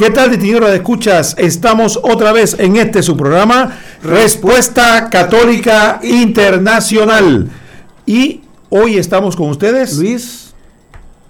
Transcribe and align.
¿Qué 0.00 0.08
tal, 0.08 0.30
distinguido 0.30 0.66
de 0.66 0.76
escuchas? 0.76 1.36
Estamos 1.36 2.00
otra 2.02 2.32
vez 2.32 2.56
en 2.58 2.76
este 2.76 3.02
su 3.02 3.18
programa, 3.18 3.78
Respuesta 4.02 5.10
Católica 5.10 6.00
Internacional. 6.02 7.50
Y 8.06 8.40
hoy 8.70 8.96
estamos 8.96 9.36
con 9.36 9.50
ustedes, 9.50 9.98
Luis 9.98 10.54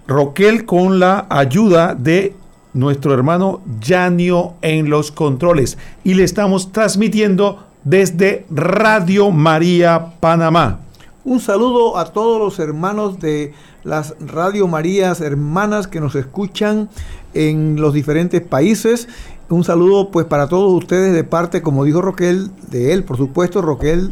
Roquel, 0.06 0.66
con 0.66 1.00
la 1.00 1.26
ayuda 1.28 1.96
de 1.96 2.36
nuestro 2.72 3.12
hermano 3.12 3.60
Yanio 3.80 4.54
en 4.62 4.88
los 4.88 5.10
controles. 5.10 5.76
Y 6.04 6.14
le 6.14 6.22
estamos 6.22 6.70
transmitiendo 6.70 7.66
desde 7.82 8.46
Radio 8.50 9.32
María 9.32 10.12
Panamá. 10.20 10.78
Un 11.30 11.38
saludo 11.38 11.96
a 11.96 12.06
todos 12.06 12.40
los 12.40 12.58
hermanos 12.58 13.20
de 13.20 13.52
las 13.84 14.16
Radio 14.18 14.66
Marías 14.66 15.20
hermanas 15.20 15.86
que 15.86 16.00
nos 16.00 16.16
escuchan 16.16 16.88
en 17.34 17.80
los 17.80 17.94
diferentes 17.94 18.40
países. 18.40 19.06
Un 19.48 19.62
saludo 19.62 20.10
pues 20.10 20.26
para 20.26 20.48
todos 20.48 20.72
ustedes 20.72 21.14
de 21.14 21.22
parte, 21.22 21.62
como 21.62 21.84
dijo 21.84 22.02
Roquel, 22.02 22.50
de 22.68 22.92
él, 22.92 23.04
por 23.04 23.16
supuesto, 23.16 23.62
Roquel, 23.62 24.10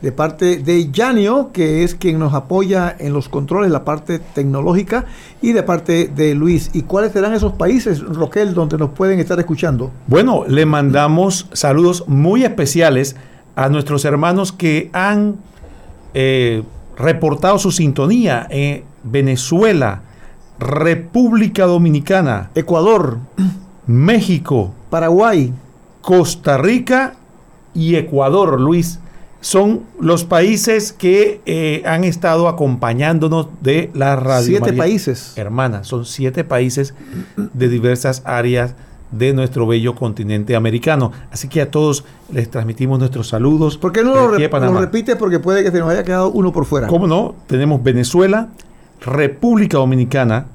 de 0.00 0.12
parte 0.12 0.58
de 0.58 0.92
Yanio, 0.92 1.50
que 1.52 1.82
es 1.82 1.96
quien 1.96 2.20
nos 2.20 2.34
apoya 2.34 2.94
en 2.96 3.14
los 3.14 3.28
controles, 3.28 3.72
la 3.72 3.84
parte 3.84 4.20
tecnológica, 4.20 5.06
y 5.42 5.50
de 5.50 5.64
parte 5.64 6.06
de 6.06 6.36
Luis. 6.36 6.70
¿Y 6.72 6.82
cuáles 6.82 7.10
serán 7.10 7.34
esos 7.34 7.54
países, 7.54 7.98
Roquel, 7.98 8.54
donde 8.54 8.78
nos 8.78 8.90
pueden 8.90 9.18
estar 9.18 9.40
escuchando? 9.40 9.90
Bueno, 10.06 10.44
le 10.46 10.66
mandamos 10.66 11.48
saludos 11.52 12.04
muy 12.06 12.44
especiales 12.44 13.16
a 13.56 13.68
nuestros 13.68 14.04
hermanos 14.04 14.52
que 14.52 14.88
han 14.92 15.49
eh, 16.14 16.62
reportado 16.96 17.58
su 17.58 17.72
sintonía 17.72 18.46
en 18.50 18.84
Venezuela, 19.02 20.02
República 20.58 21.64
Dominicana, 21.64 22.50
Ecuador, 22.54 23.18
México, 23.86 24.74
Paraguay, 24.90 25.52
Costa 26.02 26.58
Rica 26.58 27.14
y 27.74 27.96
Ecuador, 27.96 28.60
Luis. 28.60 28.98
Son 29.40 29.84
los 29.98 30.24
países 30.24 30.92
que 30.92 31.40
eh, 31.46 31.82
han 31.86 32.04
estado 32.04 32.46
acompañándonos 32.46 33.48
de 33.62 33.90
la 33.94 34.16
radio. 34.16 34.46
Siete 34.46 34.60
María. 34.60 34.78
países. 34.78 35.32
Hermana, 35.36 35.82
son 35.82 36.04
siete 36.04 36.44
países 36.44 36.94
de 37.36 37.68
diversas 37.70 38.22
áreas 38.26 38.74
de 39.10 39.32
nuestro 39.32 39.66
bello 39.66 39.94
continente 39.94 40.54
americano. 40.56 41.12
Así 41.30 41.48
que 41.48 41.60
a 41.60 41.70
todos 41.70 42.04
les 42.32 42.50
transmitimos 42.50 42.98
nuestros 42.98 43.28
saludos. 43.28 43.76
¿Por 43.76 43.92
qué 43.92 44.02
no 44.04 44.14
lo, 44.14 44.32
rep- 44.36 44.60
lo 44.60 44.80
repites? 44.80 45.16
Porque 45.16 45.38
puede 45.38 45.64
que 45.64 45.70
se 45.70 45.78
nos 45.78 45.90
haya 45.90 46.04
quedado 46.04 46.30
uno 46.30 46.52
por 46.52 46.64
fuera. 46.64 46.86
¿Cómo 46.86 47.06
no? 47.06 47.34
Tenemos 47.46 47.82
Venezuela, 47.82 48.48
República 49.00 49.78
Dominicana, 49.78 50.46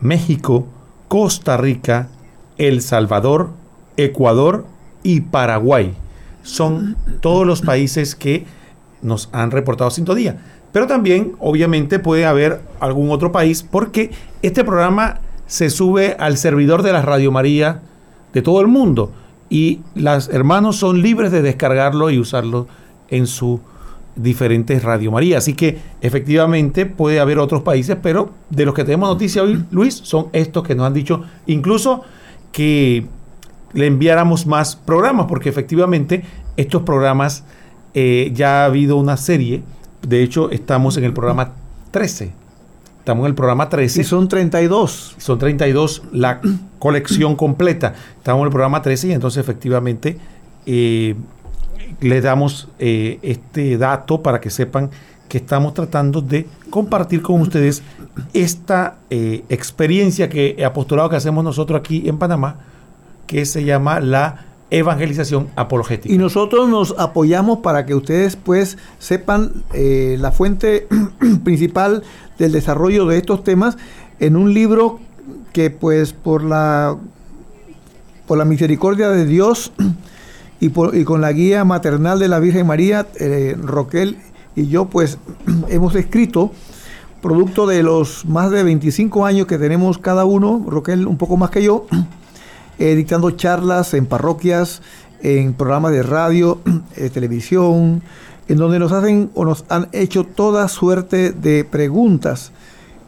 México, 0.00 0.66
Costa 1.08 1.56
Rica, 1.56 2.08
El 2.58 2.82
Salvador, 2.82 3.50
Ecuador 3.96 4.64
y 5.02 5.20
Paraguay. 5.20 5.94
Son 6.42 6.96
todos 7.20 7.46
los 7.46 7.60
países 7.62 8.14
que 8.14 8.46
nos 9.02 9.28
han 9.32 9.50
reportado 9.50 9.90
sintonía. 9.90 10.38
Pero 10.72 10.86
también, 10.86 11.32
obviamente, 11.40 11.98
puede 11.98 12.24
haber 12.26 12.60
algún 12.80 13.10
otro 13.10 13.32
país 13.32 13.62
porque 13.62 14.10
este 14.42 14.64
programa 14.64 15.20
se 15.46 15.68
sube 15.68 16.16
al 16.18 16.36
servidor 16.38 16.82
de 16.82 16.92
la 16.92 17.02
Radio 17.02 17.32
María 17.32 17.82
de 18.32 18.42
todo 18.42 18.60
el 18.60 18.68
mundo. 18.68 19.12
Y 19.48 19.80
las 19.94 20.28
hermanos 20.28 20.76
son 20.76 21.02
libres 21.02 21.32
de 21.32 21.42
descargarlo 21.42 22.10
y 22.10 22.18
usarlo 22.18 22.68
en 23.08 23.26
su 23.26 23.60
diferentes 24.16 24.82
Radio 24.82 25.10
María. 25.10 25.38
Así 25.38 25.54
que 25.54 25.78
efectivamente 26.00 26.86
puede 26.86 27.20
haber 27.20 27.38
otros 27.38 27.62
países, 27.62 27.96
pero 28.02 28.30
de 28.50 28.64
los 28.64 28.74
que 28.74 28.84
tenemos 28.84 29.08
noticia 29.08 29.42
hoy, 29.42 29.64
Luis, 29.70 29.94
son 29.94 30.28
estos 30.32 30.62
que 30.64 30.74
nos 30.74 30.86
han 30.86 30.94
dicho 30.94 31.22
incluso 31.46 32.02
que 32.52 33.06
le 33.72 33.86
enviáramos 33.86 34.46
más 34.46 34.76
programas, 34.76 35.26
porque 35.28 35.48
efectivamente 35.48 36.24
estos 36.56 36.82
programas 36.82 37.44
eh, 37.94 38.32
ya 38.34 38.62
ha 38.62 38.64
habido 38.66 38.96
una 38.96 39.16
serie, 39.16 39.62
de 40.06 40.22
hecho 40.22 40.50
estamos 40.50 40.96
en 40.96 41.04
el 41.04 41.12
programa 41.12 41.52
13, 41.92 42.32
estamos 43.00 43.24
en 43.24 43.30
el 43.30 43.34
programa 43.34 43.68
13. 43.68 44.02
Si 44.02 44.08
son 44.08 44.28
32. 44.28 45.16
Son 45.18 45.38
32 45.38 46.02
la 46.12 46.40
colección 46.78 47.34
completa. 47.34 47.94
Estamos 48.16 48.40
en 48.42 48.46
el 48.46 48.52
programa 48.52 48.82
13 48.82 49.08
y 49.08 49.12
entonces 49.12 49.42
efectivamente 49.42 50.18
eh, 50.66 51.16
le 52.00 52.20
damos 52.20 52.68
eh, 52.78 53.18
este 53.22 53.76
dato 53.76 54.22
para 54.22 54.40
que 54.40 54.50
sepan 54.50 54.90
que 55.28 55.38
estamos 55.38 55.74
tratando 55.74 56.20
de 56.20 56.46
compartir 56.70 57.22
con 57.22 57.40
ustedes 57.40 57.82
esta 58.32 58.98
eh, 59.10 59.44
experiencia 59.48 60.28
que 60.28 60.62
apostolado 60.64 61.08
que 61.08 61.16
hacemos 61.16 61.44
nosotros 61.44 61.78
aquí 61.78 62.08
en 62.08 62.18
Panamá, 62.18 62.56
que 63.26 63.46
se 63.46 63.64
llama 63.64 64.00
la 64.00 64.46
evangelización 64.70 65.48
apologética. 65.56 66.14
Y 66.14 66.18
nosotros 66.18 66.68
nos 66.68 66.94
apoyamos 66.98 67.58
para 67.58 67.86
que 67.86 67.94
ustedes 67.94 68.36
pues 68.36 68.78
sepan 68.98 69.64
eh, 69.72 70.16
la 70.18 70.32
fuente 70.32 70.86
principal 71.44 72.02
del 72.40 72.52
desarrollo 72.52 73.06
de 73.06 73.18
estos 73.18 73.44
temas 73.44 73.76
en 74.18 74.34
un 74.34 74.52
libro 74.52 74.98
que 75.52 75.70
pues 75.70 76.12
por 76.12 76.42
la 76.42 76.96
por 78.26 78.38
la 78.38 78.44
misericordia 78.44 79.10
de 79.10 79.26
Dios 79.26 79.72
y, 80.60 80.70
por- 80.70 81.04
con 81.04 81.20
la 81.20 81.32
guía 81.32 81.64
maternal 81.64 82.18
de 82.18 82.28
la 82.28 82.38
Virgen 82.38 82.66
María, 82.66 83.06
eh, 83.18 83.56
Roquel 83.62 84.16
y 84.56 84.68
yo 84.68 84.86
pues 84.86 85.18
hemos 85.68 85.94
escrito 85.94 86.50
producto 87.20 87.66
de 87.66 87.82
los 87.82 88.24
más 88.24 88.50
de 88.50 88.62
25 88.62 89.26
años 89.26 89.46
que 89.46 89.58
tenemos 89.58 89.98
cada 89.98 90.24
uno, 90.24 90.64
Roquel 90.66 91.06
un 91.06 91.18
poco 91.18 91.36
más 91.36 91.50
que 91.50 91.62
yo, 91.62 91.86
eh, 92.78 92.94
dictando 92.94 93.30
charlas 93.32 93.92
en 93.92 94.06
parroquias, 94.06 94.80
en 95.22 95.52
programas 95.52 95.92
de 95.92 96.02
radio, 96.02 96.60
eh, 96.96 97.10
televisión, 97.10 98.02
en 98.50 98.58
donde 98.58 98.80
nos 98.80 98.90
hacen 98.90 99.30
o 99.34 99.44
nos 99.44 99.64
han 99.68 99.88
hecho 99.92 100.24
toda 100.24 100.66
suerte 100.66 101.30
de 101.30 101.64
preguntas. 101.64 102.50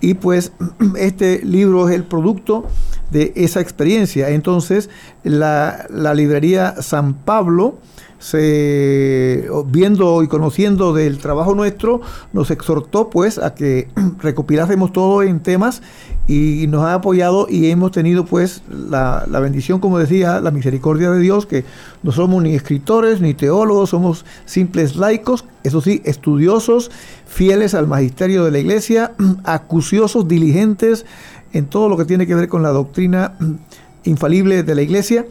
Y 0.00 0.14
pues 0.14 0.52
este 0.96 1.44
libro 1.44 1.88
es 1.88 1.96
el 1.96 2.04
producto 2.04 2.66
de 3.10 3.32
esa 3.34 3.60
experiencia. 3.60 4.30
Entonces, 4.30 4.88
la, 5.24 5.86
la 5.90 6.14
librería 6.14 6.80
San 6.80 7.14
Pablo, 7.14 7.78
se, 8.22 9.48
viendo 9.66 10.22
y 10.22 10.28
conociendo 10.28 10.92
del 10.92 11.18
trabajo 11.18 11.56
nuestro, 11.56 12.00
nos 12.32 12.52
exhortó 12.52 13.10
pues 13.10 13.38
a 13.38 13.54
que 13.54 13.88
recopilásemos 14.20 14.92
todo 14.92 15.24
en 15.24 15.40
temas 15.40 15.82
y 16.28 16.66
nos 16.68 16.84
ha 16.84 16.94
apoyado 16.94 17.48
y 17.50 17.70
hemos 17.70 17.90
tenido 17.90 18.24
pues 18.24 18.62
la, 18.70 19.26
la 19.28 19.40
bendición, 19.40 19.80
como 19.80 19.98
decía, 19.98 20.40
la 20.40 20.52
misericordia 20.52 21.10
de 21.10 21.18
Dios, 21.18 21.46
que 21.46 21.64
no 22.04 22.12
somos 22.12 22.40
ni 22.44 22.54
escritores 22.54 23.20
ni 23.20 23.34
teólogos, 23.34 23.90
somos 23.90 24.24
simples 24.44 24.94
laicos, 24.94 25.44
eso 25.64 25.80
sí, 25.80 26.00
estudiosos, 26.04 26.92
fieles 27.26 27.74
al 27.74 27.88
magisterio 27.88 28.44
de 28.44 28.52
la 28.52 28.60
iglesia, 28.60 29.14
acuciosos, 29.44 30.28
diligentes 30.28 31.06
en 31.52 31.66
todo 31.66 31.88
lo 31.88 31.96
que 31.96 32.04
tiene 32.04 32.28
que 32.28 32.36
ver 32.36 32.48
con 32.48 32.62
la 32.62 32.70
doctrina 32.70 33.34
infalible 34.04 34.62
de 34.62 34.74
la 34.76 34.82
iglesia. 34.82 35.26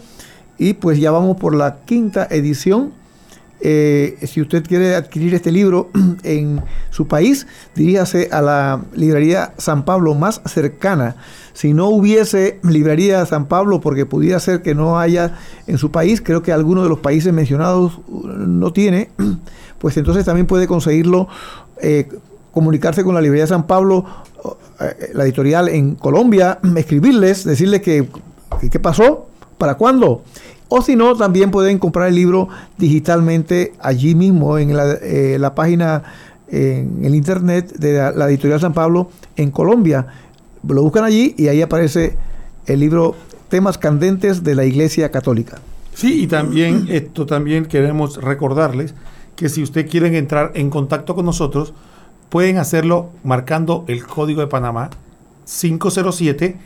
Y 0.61 0.75
pues 0.75 0.99
ya 0.99 1.09
vamos 1.09 1.37
por 1.37 1.55
la 1.55 1.77
quinta 1.85 2.27
edición. 2.29 2.93
Eh, 3.61 4.15
si 4.27 4.41
usted 4.41 4.63
quiere 4.63 4.93
adquirir 4.93 5.33
este 5.33 5.51
libro 5.51 5.89
en 6.23 6.61
su 6.91 7.07
país, 7.07 7.47
diríjase 7.73 8.29
a 8.31 8.43
la 8.43 8.83
librería 8.93 9.55
San 9.57 9.85
Pablo 9.85 10.13
más 10.13 10.39
cercana. 10.45 11.15
Si 11.53 11.73
no 11.73 11.89
hubiese 11.89 12.59
librería 12.61 13.25
San 13.25 13.47
Pablo, 13.47 13.81
porque 13.81 14.05
pudiera 14.05 14.39
ser 14.39 14.61
que 14.61 14.75
no 14.75 14.99
haya 14.99 15.35
en 15.65 15.79
su 15.79 15.89
país, 15.89 16.21
creo 16.21 16.43
que 16.43 16.51
alguno 16.51 16.83
de 16.83 16.89
los 16.89 16.99
países 16.99 17.33
mencionados 17.33 17.99
uh, 18.07 18.27
no 18.27 18.71
tiene, 18.71 19.09
pues 19.79 19.97
entonces 19.97 20.25
también 20.25 20.45
puede 20.45 20.67
conseguirlo, 20.67 21.27
eh, 21.81 22.07
comunicarse 22.51 23.03
con 23.03 23.15
la 23.15 23.21
librería 23.21 23.47
San 23.47 23.65
Pablo, 23.65 24.05
eh, 24.79 25.09
la 25.15 25.23
editorial 25.23 25.69
en 25.69 25.95
Colombia, 25.95 26.59
escribirles, 26.75 27.45
decirles 27.45 27.81
que 27.81 28.07
qué 28.69 28.79
pasó, 28.79 29.30
para 29.61 29.75
cuándo. 29.75 30.23
O 30.69 30.81
si 30.81 30.95
no, 30.95 31.15
también 31.15 31.51
pueden 31.51 31.77
comprar 31.77 32.07
el 32.07 32.15
libro 32.15 32.49
digitalmente 32.79 33.73
allí 33.79 34.15
mismo 34.15 34.57
en 34.57 34.75
la, 34.75 34.93
eh, 34.93 35.37
la 35.39 35.53
página, 35.53 36.01
en 36.47 37.05
el 37.05 37.13
internet 37.13 37.73
de 37.77 37.93
la, 37.93 38.11
la 38.11 38.27
editorial 38.27 38.59
San 38.59 38.73
Pablo 38.73 39.11
en 39.35 39.51
Colombia. 39.51 40.07
Lo 40.67 40.81
buscan 40.81 41.03
allí 41.03 41.35
y 41.37 41.47
ahí 41.47 41.61
aparece 41.61 42.17
el 42.65 42.79
libro 42.79 43.13
Temas 43.49 43.77
Candentes 43.77 44.43
de 44.43 44.55
la 44.55 44.65
Iglesia 44.65 45.11
Católica. 45.11 45.59
Sí, 45.93 46.23
y 46.23 46.27
también 46.27 46.87
esto 46.89 47.27
también 47.27 47.65
queremos 47.65 48.19
recordarles 48.19 48.95
que 49.35 49.47
si 49.47 49.61
ustedes 49.61 49.91
quieren 49.91 50.15
entrar 50.15 50.53
en 50.55 50.71
contacto 50.71 51.13
con 51.13 51.25
nosotros, 51.25 51.75
pueden 52.29 52.57
hacerlo 52.57 53.11
marcando 53.23 53.85
el 53.87 54.07
código 54.07 54.41
de 54.41 54.47
Panamá 54.47 54.89
507 55.45 56.57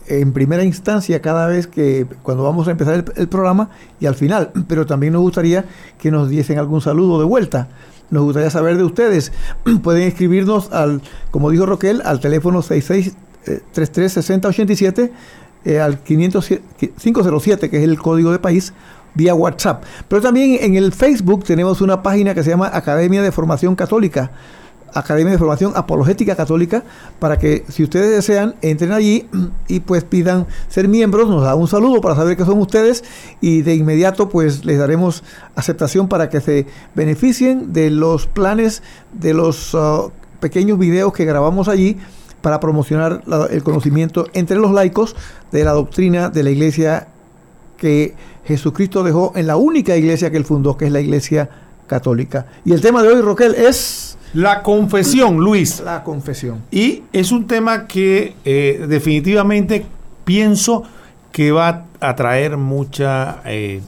en 0.08 0.32
primera 0.32 0.64
instancia 0.64 1.20
cada 1.20 1.46
vez 1.46 1.66
que 1.66 2.06
cuando 2.22 2.44
vamos 2.44 2.66
a 2.68 2.70
empezar 2.72 3.04
el, 3.16 3.28
programa 3.28 3.68
y 4.00 4.06
al 4.06 4.14
final, 4.14 4.52
pero 4.66 4.86
también 4.86 5.12
nos 5.12 5.20
gustaría 5.22 5.66
que 5.98 6.10
nos 6.10 6.30
diesen 6.30 6.58
algún 6.58 6.80
saludo 6.80 7.18
de 7.18 7.26
vuelta. 7.26 7.68
Nos 8.10 8.24
gustaría 8.24 8.48
saber 8.50 8.78
de 8.78 8.84
ustedes. 8.84 9.32
Pueden 9.82 10.04
escribirnos 10.04 10.72
al, 10.72 11.02
como 11.30 11.50
dijo 11.50 11.66
Roquel, 11.66 12.00
al 12.04 12.20
teléfono 12.20 12.62
66336087 12.62 15.10
eh, 15.64 15.80
al 15.80 15.98
507, 15.98 17.70
que 17.70 17.76
es 17.76 17.82
el 17.84 17.98
código 17.98 18.32
de 18.32 18.38
país, 18.38 18.72
vía 19.14 19.34
WhatsApp. 19.34 19.82
Pero 20.08 20.22
también 20.22 20.58
en 20.60 20.76
el 20.76 20.92
Facebook 20.92 21.44
tenemos 21.44 21.80
una 21.80 22.02
página 22.02 22.34
que 22.34 22.42
se 22.42 22.50
llama 22.50 22.70
Academia 22.72 23.22
de 23.22 23.32
Formación 23.32 23.74
Católica. 23.74 24.30
Academia 24.94 25.32
de 25.32 25.38
Formación 25.38 25.72
Apologética 25.76 26.34
Católica, 26.34 26.82
para 27.18 27.38
que 27.38 27.64
si 27.68 27.82
ustedes 27.82 28.10
desean, 28.10 28.54
entren 28.62 28.92
allí 28.92 29.28
y 29.68 29.80
pues 29.80 30.04
pidan 30.04 30.46
ser 30.68 30.88
miembros, 30.88 31.28
nos 31.28 31.42
da 31.42 31.54
un 31.54 31.68
saludo 31.68 32.00
para 32.00 32.14
saber 32.14 32.36
que 32.36 32.44
son 32.44 32.58
ustedes 32.58 33.04
y 33.40 33.62
de 33.62 33.74
inmediato 33.74 34.28
pues 34.28 34.64
les 34.64 34.78
daremos 34.78 35.24
aceptación 35.54 36.08
para 36.08 36.30
que 36.30 36.40
se 36.40 36.66
beneficien 36.94 37.72
de 37.72 37.90
los 37.90 38.26
planes, 38.26 38.82
de 39.12 39.34
los 39.34 39.74
uh, 39.74 40.10
pequeños 40.40 40.78
videos 40.78 41.12
que 41.12 41.24
grabamos 41.24 41.68
allí 41.68 41.98
para 42.40 42.60
promocionar 42.60 43.22
el 43.50 43.62
conocimiento 43.62 44.26
entre 44.32 44.58
los 44.58 44.70
laicos 44.70 45.16
de 45.52 45.64
la 45.64 45.72
doctrina 45.72 46.28
de 46.28 46.42
la 46.42 46.50
iglesia 46.50 47.08
que 47.76 48.14
Jesucristo 48.44 49.02
dejó 49.02 49.32
en 49.36 49.46
la 49.46 49.56
única 49.56 49.96
iglesia 49.96 50.30
que 50.30 50.36
él 50.36 50.44
fundó, 50.44 50.76
que 50.76 50.86
es 50.86 50.92
la 50.92 51.00
iglesia 51.00 51.48
católica. 51.86 52.46
Y 52.64 52.72
el 52.72 52.80
tema 52.80 53.02
de 53.02 53.08
hoy, 53.08 53.20
Roquel, 53.20 53.54
es... 53.54 54.16
La 54.34 54.62
confesión, 54.62 55.38
Luis. 55.38 55.80
La 55.80 56.04
confesión. 56.04 56.62
Y 56.70 57.04
es 57.12 57.32
un 57.32 57.46
tema 57.46 57.86
que 57.86 58.34
eh, 58.44 58.84
definitivamente 58.88 59.86
pienso 60.24 60.82
que 61.32 61.50
va 61.50 61.86
a 62.00 62.14
traer 62.14 62.56
mucha 62.56 63.40
eh, 63.46 63.80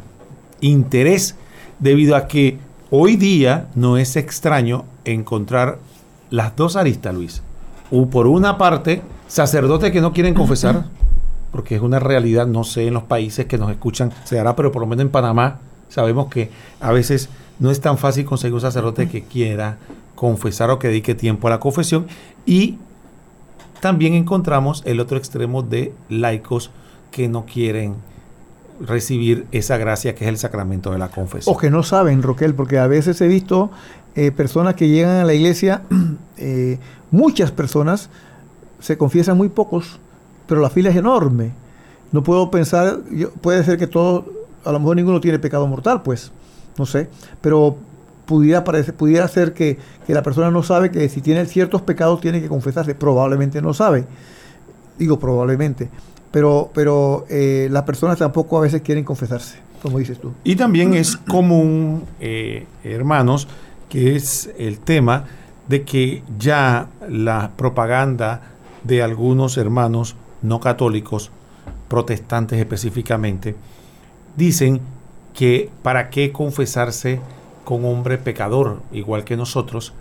interés 0.60 1.36
debido 1.78 2.16
a 2.16 2.26
que 2.26 2.58
hoy 2.90 3.16
día 3.16 3.68
no 3.74 3.98
es 3.98 4.16
extraño 4.16 4.84
encontrar 5.04 5.78
las 6.30 6.56
dos 6.56 6.76
aristas, 6.76 7.14
Luis. 7.14 7.42
O 7.90 8.06
por 8.08 8.26
una 8.26 8.56
parte, 8.56 9.02
sacerdotes 9.26 9.90
que 9.90 10.00
no 10.00 10.12
quieren 10.12 10.34
confesar, 10.34 10.86
porque 11.52 11.76
es 11.76 11.82
una 11.82 11.98
realidad, 11.98 12.46
no 12.46 12.64
sé 12.64 12.86
en 12.86 12.94
los 12.94 13.04
países 13.04 13.46
que 13.46 13.58
nos 13.58 13.70
escuchan 13.70 14.12
se 14.24 14.38
hará, 14.38 14.56
pero 14.56 14.72
por 14.72 14.80
lo 14.80 14.86
menos 14.86 15.02
en 15.02 15.10
Panamá 15.10 15.58
sabemos 15.88 16.28
que 16.28 16.50
a 16.80 16.92
veces 16.92 17.28
no 17.58 17.70
es 17.70 17.80
tan 17.80 17.98
fácil 17.98 18.24
conseguir 18.24 18.54
un 18.54 18.60
sacerdote 18.60 19.08
que 19.08 19.22
quiera 19.22 19.78
confesar 20.14 20.70
o 20.70 20.78
que 20.78 20.88
dedique 20.88 21.14
tiempo 21.14 21.48
a 21.48 21.50
la 21.50 21.60
confesión. 21.60 22.06
Y 22.46 22.78
también 23.80 24.14
encontramos 24.14 24.82
el 24.86 25.00
otro 25.00 25.16
extremo 25.16 25.62
de 25.62 25.92
laicos 26.08 26.70
que 27.10 27.28
no 27.28 27.46
quieren 27.46 27.96
recibir 28.80 29.46
esa 29.52 29.76
gracia 29.76 30.14
que 30.14 30.24
es 30.24 30.28
el 30.28 30.38
sacramento 30.38 30.90
de 30.92 30.98
la 30.98 31.08
confesión. 31.08 31.54
O 31.54 31.58
que 31.58 31.70
no 31.70 31.82
saben, 31.82 32.22
Roquel, 32.22 32.54
porque 32.54 32.78
a 32.78 32.86
veces 32.86 33.20
he 33.20 33.28
visto 33.28 33.70
eh, 34.14 34.30
personas 34.30 34.74
que 34.74 34.88
llegan 34.88 35.16
a 35.16 35.24
la 35.24 35.34
iglesia, 35.34 35.82
eh, 36.36 36.78
muchas 37.10 37.50
personas 37.50 38.08
se 38.78 38.96
confiesan 38.96 39.36
muy 39.36 39.48
pocos, 39.48 39.98
pero 40.50 40.60
la 40.60 40.68
fila 40.68 40.90
es 40.90 40.96
enorme. 40.96 41.52
No 42.10 42.24
puedo 42.24 42.50
pensar, 42.50 42.98
yo, 43.12 43.30
puede 43.30 43.62
ser 43.62 43.78
que 43.78 43.86
todos, 43.86 44.24
a 44.64 44.72
lo 44.72 44.80
mejor 44.80 44.96
ninguno 44.96 45.20
tiene 45.20 45.38
pecado 45.38 45.64
mortal, 45.68 46.02
pues, 46.02 46.32
no 46.76 46.86
sé, 46.86 47.08
pero 47.40 47.76
pudiera, 48.26 48.64
parecer, 48.64 48.92
pudiera 48.94 49.28
ser 49.28 49.54
que, 49.54 49.78
que, 50.04 50.12
la 50.12 50.24
persona 50.24 50.50
no 50.50 50.64
sabe 50.64 50.90
que 50.90 51.08
si 51.08 51.20
tiene 51.20 51.46
ciertos 51.46 51.82
pecados 51.82 52.20
tiene 52.20 52.42
que 52.42 52.48
confesarse. 52.48 52.96
Probablemente 52.96 53.62
no 53.62 53.72
sabe. 53.72 54.06
Digo 54.98 55.20
probablemente. 55.20 55.88
Pero, 56.32 56.72
pero 56.74 57.26
eh, 57.28 57.68
las 57.70 57.84
personas 57.84 58.18
tampoco 58.18 58.58
a 58.58 58.62
veces 58.62 58.82
quieren 58.82 59.04
confesarse, 59.04 59.58
como 59.80 60.00
dices 60.00 60.18
tú. 60.18 60.32
Y 60.42 60.56
también 60.56 60.94
es 60.94 61.16
común, 61.16 62.06
eh, 62.18 62.66
hermanos, 62.82 63.46
que 63.88 64.16
es 64.16 64.50
el 64.58 64.80
tema 64.80 65.26
de 65.68 65.84
que 65.84 66.24
ya 66.40 66.88
la 67.08 67.52
propaganda 67.56 68.42
de 68.82 69.00
algunos 69.04 69.56
hermanos 69.56 70.16
no 70.42 70.60
católicos, 70.60 71.30
protestantes 71.88 72.58
específicamente, 72.58 73.56
dicen 74.36 74.80
que 75.34 75.70
para 75.82 76.10
qué 76.10 76.32
confesarse 76.32 77.20
con 77.64 77.84
hombre 77.84 78.18
pecador, 78.18 78.80
igual 78.92 79.24
que 79.24 79.36
nosotros, 79.36 79.92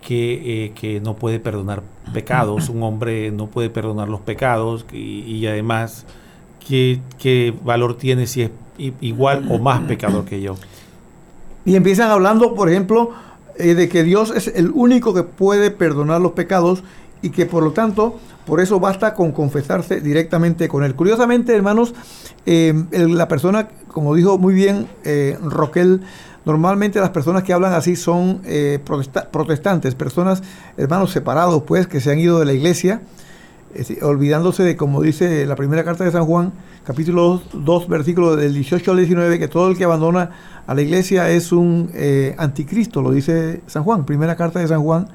que, 0.00 0.64
eh, 0.64 0.72
que, 0.74 1.00
no 1.00 1.14
puede 1.14 1.38
perdonar 1.38 1.82
pecados, 2.12 2.68
un 2.68 2.82
hombre 2.82 3.30
no 3.30 3.46
puede 3.46 3.70
perdonar 3.70 4.08
los 4.08 4.20
pecados 4.20 4.84
y, 4.92 5.20
y 5.20 5.46
además, 5.46 6.04
¿qué, 6.66 7.00
¿qué, 7.18 7.54
valor 7.64 7.96
tiene 7.96 8.26
si 8.26 8.42
es 8.42 8.50
igual 9.00 9.46
o 9.50 9.58
más 9.58 9.82
pecador 9.82 10.24
que 10.24 10.40
yo? 10.40 10.56
Y 11.64 11.76
empiezan 11.76 12.10
hablando, 12.10 12.54
por 12.54 12.68
ejemplo, 12.68 13.12
eh, 13.56 13.74
de 13.74 13.88
que 13.88 14.02
Dios 14.02 14.32
es 14.34 14.48
el 14.48 14.70
único 14.72 15.14
que 15.14 15.22
puede 15.22 15.70
perdonar 15.70 16.20
los 16.20 16.32
pecados 16.32 16.82
y 17.20 17.30
que 17.30 17.46
por 17.46 17.62
lo 17.62 17.72
tanto, 17.72 18.18
por 18.46 18.60
eso 18.60 18.80
basta 18.80 19.14
con 19.14 19.32
confesarse 19.32 20.00
directamente 20.00 20.68
con 20.68 20.84
Él. 20.84 20.94
Curiosamente, 20.94 21.54
hermanos, 21.54 21.94
eh, 22.46 22.74
la 22.92 23.28
persona, 23.28 23.68
como 23.88 24.14
dijo 24.14 24.38
muy 24.38 24.54
bien 24.54 24.88
eh, 25.04 25.38
Roquel, 25.42 26.02
Normalmente 26.44 26.98
las 26.98 27.10
personas 27.10 27.44
que 27.44 27.52
hablan 27.52 27.72
así 27.72 27.94
son 27.94 28.40
eh, 28.44 28.80
protesta 28.84 29.30
protestantes, 29.30 29.94
personas, 29.94 30.42
hermanos 30.76 31.12
separados, 31.12 31.62
pues, 31.62 31.86
que 31.86 32.00
se 32.00 32.10
han 32.10 32.18
ido 32.18 32.40
de 32.40 32.46
la 32.46 32.52
iglesia, 32.52 33.02
olvidándose 34.02 34.64
de, 34.64 34.76
como 34.76 35.00
dice 35.02 35.46
la 35.46 35.54
primera 35.54 35.84
carta 35.84 36.04
de 36.04 36.10
San 36.10 36.26
Juan, 36.26 36.52
capítulo 36.84 37.40
2, 37.52 37.64
2, 37.64 37.88
versículo 37.88 38.36
del 38.36 38.54
18 38.54 38.90
al 38.90 38.96
19, 38.96 39.38
que 39.38 39.48
todo 39.48 39.70
el 39.70 39.76
que 39.76 39.84
abandona 39.84 40.30
a 40.66 40.74
la 40.74 40.82
iglesia 40.82 41.30
es 41.30 41.52
un 41.52 41.90
eh, 41.94 42.34
anticristo, 42.38 43.02
lo 43.02 43.12
dice 43.12 43.62
San 43.66 43.84
Juan, 43.84 44.04
primera 44.04 44.36
carta 44.36 44.58
de 44.58 44.66
San 44.66 44.82
Juan 44.82 45.08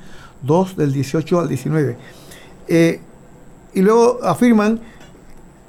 2, 0.44 0.78
del 0.78 0.94
18 0.94 1.40
al 1.42 1.50
19. 1.50 1.98
Eh, 2.70 3.02
y 3.74 3.82
luego 3.82 4.20
afirman 4.24 4.80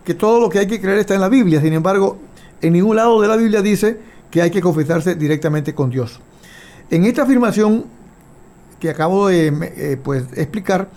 que 0.05 0.15
todo 0.15 0.41
lo 0.41 0.49
que 0.49 0.61
hay 0.61 0.67
que 0.67 0.81
creer 0.81 0.99
está 0.99 1.15
en 1.15 1.21
la 1.21 1.29
Biblia, 1.29 1.61
sin 1.61 1.73
embargo, 1.73 2.19
en 2.61 2.73
ningún 2.73 2.97
lado 2.97 3.21
de 3.21 3.29
la 3.29 3.37
Biblia 3.37 3.63
dice 3.63 4.01
que 4.31 4.43
hay 4.43 4.51
que 4.51 4.61
confesarse 4.61 5.15
directamente 5.15 5.75
con 5.75 5.91
Dios. 5.91 6.21
En 6.91 7.05
esta 7.05 7.23
afirmación 7.23 7.85
que 8.81 8.91
acabo 8.91 9.29
de 9.29 9.53
eh, 9.77 9.99
pues, 10.03 10.25
explicar, 10.37 10.89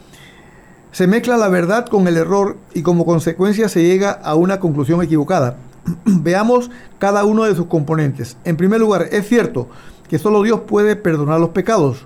se 0.91 1.07
mezcla 1.07 1.37
la 1.37 1.49
verdad 1.49 1.85
con 1.85 2.07
el 2.07 2.17
error 2.17 2.57
y 2.73 2.81
como 2.81 3.05
consecuencia 3.05 3.69
se 3.69 3.83
llega 3.83 4.11
a 4.11 4.35
una 4.35 4.59
conclusión 4.59 5.01
equivocada. 5.01 5.57
Veamos 6.05 6.69
cada 6.99 7.25
uno 7.25 7.43
de 7.43 7.55
sus 7.55 7.67
componentes. 7.67 8.37
En 8.43 8.57
primer 8.57 8.79
lugar, 8.79 9.07
es 9.11 9.27
cierto 9.27 9.69
que 10.09 10.19
solo 10.19 10.43
Dios 10.43 10.61
puede 10.67 10.95
perdonar 10.95 11.39
los 11.39 11.49
pecados 11.49 12.05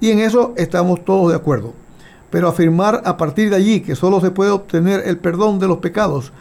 y 0.00 0.10
en 0.10 0.20
eso 0.20 0.54
estamos 0.56 1.04
todos 1.04 1.30
de 1.30 1.36
acuerdo. 1.36 1.74
Pero 2.34 2.48
afirmar 2.48 3.00
a 3.04 3.16
partir 3.16 3.48
de 3.48 3.54
allí 3.54 3.80
que 3.80 3.94
solo 3.94 4.20
se 4.20 4.32
puede 4.32 4.50
obtener 4.50 5.04
el 5.06 5.18
perdón 5.18 5.60
de 5.60 5.68
los 5.68 5.78
pecados 5.78 6.32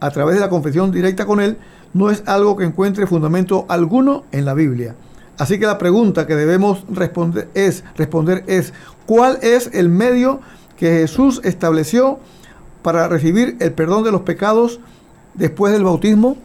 a 0.00 0.10
través 0.10 0.36
de 0.36 0.40
la 0.40 0.48
confesión 0.48 0.90
directa 0.90 1.26
con 1.26 1.40
Él 1.42 1.58
no 1.92 2.10
es 2.10 2.22
algo 2.24 2.56
que 2.56 2.64
encuentre 2.64 3.06
fundamento 3.06 3.66
alguno 3.68 4.24
en 4.32 4.46
la 4.46 4.54
Biblia. 4.54 4.94
Así 5.36 5.58
que 5.58 5.66
la 5.66 5.76
pregunta 5.76 6.26
que 6.26 6.36
debemos 6.36 6.86
responder 6.88 7.50
es, 7.52 7.84
responder 7.98 8.44
es 8.46 8.72
¿cuál 9.04 9.40
es 9.42 9.68
el 9.74 9.90
medio 9.90 10.40
que 10.78 11.00
Jesús 11.00 11.42
estableció 11.44 12.18
para 12.80 13.06
recibir 13.08 13.58
el 13.60 13.72
perdón 13.74 14.04
de 14.04 14.10
los 14.10 14.22
pecados 14.22 14.80
después 15.34 15.74
del 15.74 15.84
bautismo? 15.84 16.38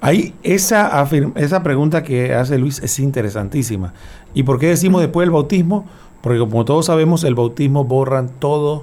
Ahí 0.00 0.34
esa, 0.42 1.08
esa 1.36 1.62
pregunta 1.62 2.02
que 2.02 2.34
hace 2.34 2.58
Luis 2.58 2.80
es 2.82 2.98
interesantísima. 2.98 3.94
¿Y 4.34 4.42
por 4.42 4.58
qué 4.58 4.66
decimos 4.66 5.00
después 5.00 5.26
del 5.26 5.30
bautismo? 5.30 5.86
Porque 6.22 6.38
como 6.38 6.64
todos 6.64 6.86
sabemos, 6.86 7.24
el 7.24 7.34
bautismo 7.34 7.84
borran 7.84 8.30
todos 8.38 8.82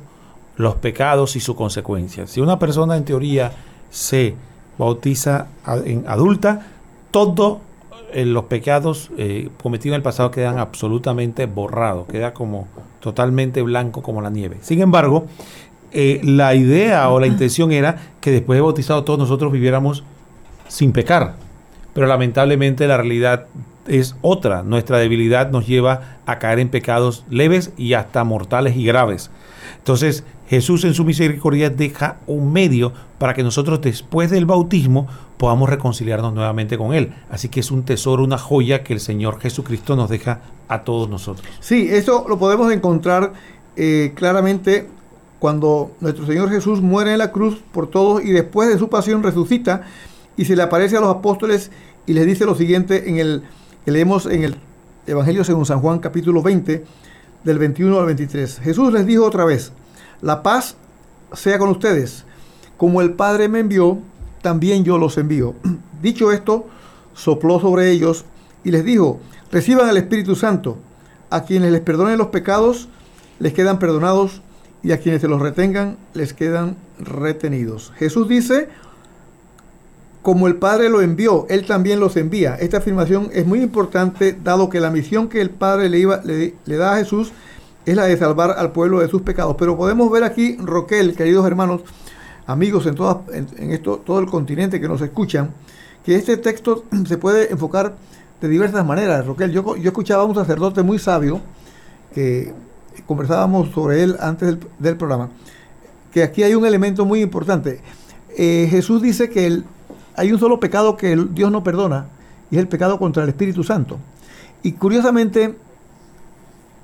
los 0.58 0.76
pecados 0.76 1.36
y 1.36 1.40
sus 1.40 1.56
consecuencias. 1.56 2.32
Si 2.32 2.42
una 2.42 2.60
persona 2.60 2.98
en 2.98 3.06
teoría 3.06 3.54
se 3.90 4.36
bautiza 4.78 5.48
en 5.86 6.04
adulta, 6.08 6.68
todos 7.12 7.60
eh, 8.12 8.26
los 8.26 8.46
pecados 8.46 9.10
eh, 9.18 9.50
cometidos 9.62 9.94
en 9.94 10.00
el 10.00 10.02
pasado 10.02 10.32
quedan 10.32 10.58
absolutamente 10.58 11.46
borrados, 11.46 12.08
queda 12.08 12.34
como 12.34 12.68
totalmente 13.00 13.62
blanco 13.62 14.02
como 14.02 14.22
la 14.22 14.30
nieve. 14.30 14.58
Sin 14.62 14.82
embargo, 14.82 15.28
eh, 15.92 16.20
la 16.24 16.56
idea 16.56 17.10
o 17.10 17.20
la 17.20 17.28
intención 17.28 17.72
era 17.72 17.98
que 18.20 18.32
después 18.32 18.58
de 18.58 18.62
bautizado 18.62 19.04
todos 19.04 19.20
nosotros 19.20 19.52
viviéramos 19.52 20.04
sin 20.68 20.92
pecar, 20.92 21.36
pero 21.94 22.06
lamentablemente 22.06 22.88
la 22.88 22.98
realidad 22.98 23.48
es 23.88 24.16
otra. 24.22 24.64
Nuestra 24.64 24.98
debilidad 24.98 25.52
nos 25.52 25.68
lleva 25.68 26.20
a 26.26 26.40
caer 26.40 26.60
en 26.60 26.70
pecados 26.70 27.26
leves 27.30 27.72
y 27.78 27.94
hasta 27.94 28.24
mortales 28.24 28.76
y 28.76 28.86
graves. 28.86 29.32
Entonces 29.78 30.24
Jesús 30.50 30.84
en 30.84 30.94
su 30.94 31.06
misericordia 31.06 31.70
deja 31.70 32.18
un 32.26 32.52
medio 32.52 32.92
para 33.18 33.34
que 33.34 33.44
nosotros 33.44 33.82
después 33.82 34.32
del 34.32 34.46
bautismo 34.46 35.08
podamos 35.38 35.70
reconciliarnos 35.70 36.34
nuevamente 36.34 36.78
con 36.78 36.94
Él. 36.94 37.14
Así 37.30 37.50
que 37.50 37.60
es 37.60 37.72
un 37.72 37.84
tesoro, 37.84 38.24
una 38.24 38.38
joya 38.38 38.84
que 38.84 38.94
el 38.94 39.00
Señor 39.00 39.40
Jesucristo 39.40 39.96
nos 39.96 40.10
deja 40.10 40.42
a 40.68 40.84
todos 40.84 41.10
nosotros. 41.10 41.48
Sí, 41.60 41.88
eso 41.90 42.26
lo 42.28 42.40
podemos 42.40 42.72
encontrar 42.74 43.34
eh, 43.76 44.14
claramente 44.16 44.88
cuando 45.40 45.92
nuestro 46.02 46.26
Señor 46.26 46.50
Jesús 46.50 46.82
muere 46.82 47.14
en 47.14 47.20
la 47.20 47.32
cruz 47.32 47.62
por 47.72 47.88
todos 47.88 48.24
y 48.24 48.32
después 48.32 48.70
de 48.70 48.78
su 48.78 48.90
pasión 48.90 49.24
resucita 49.24 49.84
y 50.36 50.46
se 50.46 50.56
le 50.56 50.64
aparece 50.64 50.98
a 50.98 51.02
los 51.02 51.16
apóstoles 51.16 51.72
y 52.06 52.14
les 52.14 52.26
dice 52.26 52.46
lo 52.46 52.56
siguiente 52.56 53.10
en 53.10 53.20
el 53.20 53.44
que 53.86 53.92
leemos 53.92 54.26
en 54.26 54.44
el 54.44 54.56
Evangelio 55.08 55.44
según 55.44 55.66
San 55.66 55.80
Juan 55.80 56.00
capítulo 56.00 56.42
20 56.42 56.86
del 57.44 57.60
21 57.60 58.00
al 58.00 58.06
23. 58.06 58.60
Jesús 58.60 58.94
les 58.94 59.06
dijo 59.06 59.26
otra 59.26 59.46
vez, 59.46 59.72
la 60.22 60.44
paz 60.44 60.76
sea 61.34 61.58
con 61.58 61.70
ustedes. 61.70 62.26
Como 62.78 63.02
el 63.02 63.14
Padre 63.14 63.48
me 63.48 63.60
envió, 63.60 64.00
también 64.42 64.84
yo 64.84 64.98
los 64.98 65.18
envío. 65.18 65.56
Dicho 66.02 66.32
esto, 66.32 66.68
sopló 67.14 67.60
sobre 67.60 67.92
ellos 67.92 68.26
y 68.64 68.72
les 68.72 68.84
dijo, 68.84 69.20
reciban 69.52 69.90
el 69.90 69.98
Espíritu 69.98 70.36
Santo. 70.36 70.78
A 71.30 71.44
quienes 71.44 71.72
les 71.72 71.82
perdonen 71.82 72.18
los 72.18 72.28
pecados, 72.28 72.90
les 73.40 73.54
quedan 73.54 73.80
perdonados, 73.80 74.42
y 74.82 74.92
a 74.94 75.00
quienes 75.00 75.22
se 75.22 75.28
los 75.28 75.42
retengan, 75.42 75.98
les 76.14 76.34
quedan 76.34 76.76
retenidos. 77.00 77.92
Jesús 77.98 78.28
dice, 78.28 78.70
como 80.22 80.48
el 80.48 80.58
Padre 80.58 80.90
lo 80.90 81.02
envió, 81.02 81.46
Él 81.50 81.66
también 81.66 82.00
los 82.00 82.18
envía. 82.18 82.56
Esta 82.56 82.78
afirmación 82.78 83.30
es 83.34 83.46
muy 83.46 83.62
importante, 83.62 84.38
dado 84.44 84.70
que 84.70 84.80
la 84.80 84.90
misión 84.90 85.30
que 85.30 85.40
el 85.42 85.50
Padre 85.50 85.90
le, 85.90 86.00
iba, 86.00 86.22
le, 86.24 86.54
da 86.66 86.94
a 86.94 86.98
Jesús 86.98 87.32
es 87.86 87.96
la 87.96 88.04
de 88.04 88.18
salvar 88.18 88.52
al 88.58 88.72
pueblo 88.72 89.00
de 89.00 89.08
sus 89.08 89.22
pecados. 89.22 89.56
Pero 89.58 89.78
podemos 89.78 90.12
ver 90.12 90.24
aquí, 90.24 90.58
Roquel, 90.58 91.16
queridos 91.16 91.48
hermanos, 91.48 91.82
amigos 92.48 92.86
en, 92.86 93.48
en, 93.58 93.72
esto, 93.72 93.98
todo 94.06 94.20
el 94.20 94.26
continente 94.26 94.82
que 94.82 94.88
nos 94.88 95.02
escuchan, 95.02 95.54
que 96.04 96.16
este 96.16 96.36
texto 96.38 96.84
se 97.08 97.18
puede 97.18 97.52
enfocar 97.52 97.96
de 98.42 98.48
diversas 98.50 98.86
maneras. 98.86 99.26
Roquel, 99.26 99.52
yo, 99.52 99.78
yo 99.78 99.88
escuchaba 99.88 100.24
a 100.24 100.26
un 100.26 100.36
sacerdote 100.36 100.84
muy 100.84 101.00
sabio, 101.00 101.42
que 102.14 102.54
conversábamos 103.06 103.70
sobre 103.70 104.04
él 104.04 104.18
antes 104.20 104.58
del, 104.80 104.98
programa, 104.98 105.30
que 106.12 106.24
aquí 106.24 106.44
hay 106.44 106.56
un 106.56 106.66
elemento 106.66 107.06
muy 107.06 107.22
importante. 107.22 107.80
Eh, 108.38 108.68
Jesús 108.70 109.02
dice 109.02 109.30
que 109.30 109.48
el, 109.48 109.66
hay 110.20 110.34
un 110.34 110.40
solo 110.40 110.60
pecado 110.60 110.98
que 110.98 111.16
Dios 111.32 111.50
no 111.50 111.64
perdona, 111.64 112.08
y 112.52 112.56
es 112.56 112.60
el 112.60 112.68
pecado 112.68 113.00
contra 113.00 113.24
el 113.24 113.30
Espíritu 113.30 113.64
Santo. 113.64 114.00
Y 114.64 114.74
curiosamente, 114.74 115.56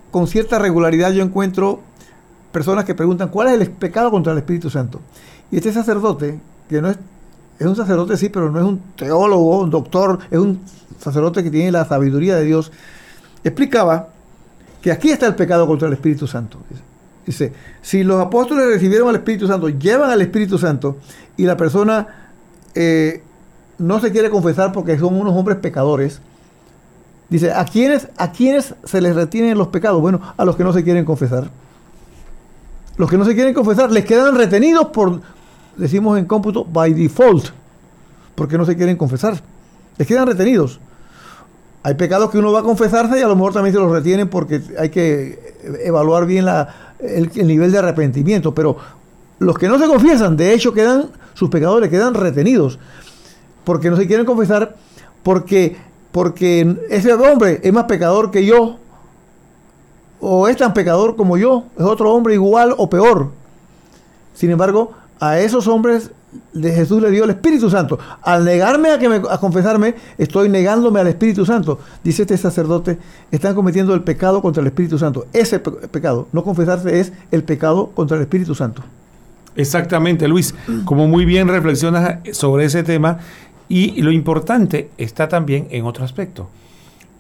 con 0.10 0.28
cierta 0.28 0.58
regularidad 0.58 1.12
yo 1.12 1.22
encuentro 1.22 1.82
personas 2.54 2.86
que 2.86 2.96
preguntan, 2.96 3.28
¿cuál 3.28 3.50
es 3.50 3.60
el 3.60 3.70
pecado 3.72 4.10
contra 4.10 4.32
el 4.32 4.38
Espíritu 4.38 4.70
Santo? 4.70 5.02
Y 5.52 5.58
este 5.58 5.74
sacerdote, 5.74 6.40
que 6.70 6.82
no 6.82 6.90
es, 6.90 6.98
es 7.60 7.68
un 7.68 7.76
sacerdote 7.76 8.16
sí, 8.16 8.30
pero 8.30 8.50
no 8.50 8.60
es 8.60 8.66
un 8.66 8.80
teólogo, 8.96 9.60
un 9.60 9.70
doctor, 9.70 10.20
es 10.32 10.40
un 10.40 10.62
sacerdote 10.98 11.44
que 11.44 11.52
tiene 11.52 11.74
la 11.74 11.84
sabiduría 11.84 12.38
de 12.38 12.46
Dios, 12.46 12.72
explicaba 13.44 14.08
que 14.82 14.94
aquí 14.94 15.10
está 15.10 15.28
el 15.28 15.36
pecado 15.36 15.68
contra 15.68 15.90
el 15.90 15.94
Espíritu 15.94 16.26
Santo. 16.26 16.60
Dice, 17.26 17.52
si 17.82 18.02
los 18.06 18.22
apóstoles 18.22 18.66
recibieron 18.68 19.10
al 19.10 19.16
Espíritu 19.16 19.46
Santo, 19.46 19.68
llevan 19.68 20.10
al 20.10 20.22
Espíritu 20.22 20.58
Santo 20.58 21.00
y 21.36 21.44
la 21.44 21.58
persona 21.58 22.32
eh, 22.76 23.24
no 23.78 24.00
se 24.00 24.12
quiere 24.12 24.30
confesar 24.30 24.72
porque 24.72 24.98
son 24.98 25.20
unos 25.20 25.34
hombres 25.36 25.58
pecadores, 25.58 26.22
dice, 27.30 27.52
¿a 27.52 27.66
quiénes, 27.66 28.08
¿a 28.18 28.32
quiénes 28.32 28.76
se 28.84 29.02
les 29.02 29.16
retienen 29.16 29.58
los 29.58 29.68
pecados? 29.70 30.02
Bueno, 30.02 30.22
a 30.38 30.46
los 30.46 30.56
que 30.56 30.64
no 30.64 30.74
se 30.74 30.84
quieren 30.84 31.06
confesar. 31.06 31.50
Los 32.98 33.10
que 33.10 33.18
no 33.18 33.26
se 33.26 33.36
quieren 33.36 33.54
confesar 33.54 33.92
les 33.92 34.06
quedan 34.06 34.36
retenidos 34.36 34.88
por, 34.88 35.22
decimos 35.76 36.18
en 36.18 36.26
cómputo, 36.26 36.64
by 36.64 36.94
default, 36.94 37.48
porque 38.36 38.58
no 38.58 38.66
se 38.66 38.76
quieren 38.76 38.96
confesar. 38.96 39.42
Les 39.98 40.08
quedan 40.08 40.28
retenidos. 40.28 40.80
Hay 41.84 41.94
pecados 41.94 42.32
que 42.32 42.40
uno 42.40 42.52
va 42.52 42.62
a 42.62 42.64
confesarse 42.64 43.20
y 43.20 43.22
a 43.22 43.28
lo 43.28 43.36
mejor 43.36 43.54
también 43.54 43.74
se 43.74 43.80
los 43.80 43.92
retienen 43.92 44.28
porque 44.28 44.62
hay 44.80 44.90
que 44.90 45.56
evaluar 45.84 46.26
bien 46.26 46.46
el, 47.00 47.48
nivel 47.48 47.72
de 47.72 47.78
arrepentimiento. 47.78 48.56
Pero 48.56 48.78
los 49.40 49.58
que 49.58 49.68
no 49.68 49.78
se 49.78 49.86
confiesan, 49.86 50.36
de 50.36 50.54
hecho, 50.54 50.74
quedan, 50.74 51.10
sus 51.36 51.50
pecadores 51.50 51.90
quedan 51.90 52.16
retenidos 52.16 52.80
porque 53.66 53.90
no 53.90 53.98
se 53.98 54.08
quieren 54.08 54.26
confesar, 54.26 54.76
porque, 55.24 55.76
porque 56.12 56.78
ese 56.90 57.14
hombre 57.14 57.60
es 57.64 57.74
más 57.74 57.86
pecador 57.86 58.32
que 58.32 58.46
yo, 58.46 58.78
o 60.22 60.48
es 60.48 60.58
tan 60.58 60.74
pecador 60.74 61.16
como 61.16 61.38
yo, 61.38 61.66
es 61.78 61.84
otro 61.84 62.14
hombre 62.14 62.36
igual 62.36 62.74
o 62.78 62.90
peor. 62.90 63.32
Sin 64.34 64.52
embargo, 64.52 64.94
a 65.20 65.40
esos 65.40 65.68
hombres 65.68 66.12
de 66.54 66.72
Jesús 66.72 67.02
le 67.02 67.12
dio 67.12 67.24
el 67.24 67.30
Espíritu 67.30 67.70
Santo. 67.70 67.98
Al 68.22 68.44
negarme 68.44 68.90
a, 68.92 69.00
que 69.00 69.10
me, 69.10 69.16
a 69.30 69.38
confesarme, 69.38 69.96
estoy 70.18 70.50
negándome 70.50 71.00
al 71.00 71.08
Espíritu 71.08 71.46
Santo. 71.46 71.80
Dice 72.04 72.24
este 72.24 72.38
sacerdote, 72.38 72.98
están 73.32 73.56
cometiendo 73.56 73.94
el 73.94 74.04
pecado 74.04 74.42
contra 74.42 74.62
el 74.62 74.68
Espíritu 74.68 74.98
Santo. 74.98 75.28
Ese 75.34 75.60
pecado, 75.60 76.28
no 76.32 76.44
confesarse, 76.44 77.00
es 77.00 77.14
el 77.32 77.44
pecado 77.44 77.92
contra 77.94 78.18
el 78.18 78.24
Espíritu 78.24 78.56
Santo. 78.56 78.84
Exactamente, 79.56 80.28
Luis. 80.28 80.54
Como 80.84 81.08
muy 81.08 81.26
bien 81.26 81.48
reflexionas 81.48 82.20
sobre 82.34 82.66
ese 82.66 82.84
tema, 82.84 83.20
y 83.68 84.02
lo 84.02 84.12
importante 84.12 84.90
está 84.98 85.28
también 85.28 85.68
en 85.72 85.86
otro 85.86 86.06
aspecto, 86.06 86.50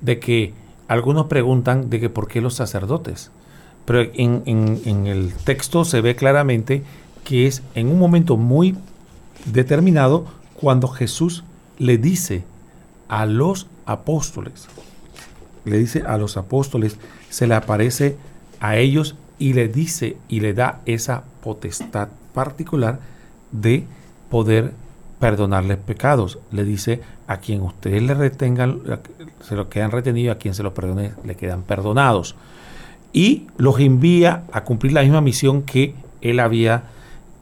de 0.02 0.20
que 0.20 0.54
algunos 0.88 1.26
preguntan 1.28 1.90
de 1.90 2.00
que 2.00 2.10
por 2.10 2.28
qué 2.28 2.42
los 2.42 2.56
sacerdotes. 2.56 3.32
Pero 3.86 4.10
en, 4.14 5.08
el 5.08 5.34
texto 5.44 5.86
se 5.86 6.02
ve 6.02 6.16
claramente 6.16 6.84
que 7.24 7.48
es 7.48 7.64
en 7.76 7.88
un 7.88 8.00
momento 8.00 8.38
muy 8.38 8.76
determinado 9.46 10.26
cuando 10.56 10.88
Jesús 10.88 11.44
le 11.78 11.98
dice 11.98 12.44
a 13.08 13.26
los 13.26 13.68
apóstoles, 13.86 14.68
le 15.66 15.78
dice 15.78 16.04
a 16.06 16.18
los 16.18 16.38
apóstoles, 16.38 16.98
se 17.30 17.48
le 17.48 17.56
aparece 17.56 18.18
a 18.60 18.78
ellos 18.78 19.16
y 19.38 19.54
le 19.54 19.68
dice 19.68 20.18
y 20.30 20.40
le 20.40 20.54
da 20.54 20.82
esa 20.86 21.24
potestad 21.44 22.10
particular 22.34 23.00
de 23.52 23.86
poder 24.30 24.74
perdonarles 25.26 25.78
pecados. 25.80 26.38
Le 26.52 26.64
dice 26.64 27.02
a 27.26 27.38
quien 27.38 27.62
ustedes 27.62 28.04
le 28.04 28.14
retengan, 28.14 28.80
se 29.42 29.56
lo 29.56 29.70
quedan 29.70 29.90
retenidos, 29.90 30.36
a 30.36 30.38
quien 30.38 30.54
se 30.54 30.62
los 30.62 30.74
perdone, 30.74 31.14
le 31.24 31.34
quedan 31.34 31.64
perdonados. 31.64 32.36
Y 33.12 33.48
los 33.58 33.80
envía 33.80 34.44
a 34.52 34.64
cumplir 34.64 34.94
la 34.94 35.02
misma 35.02 35.22
misión 35.22 35.64
que 35.64 35.96
él 36.22 36.40
había 36.40 36.84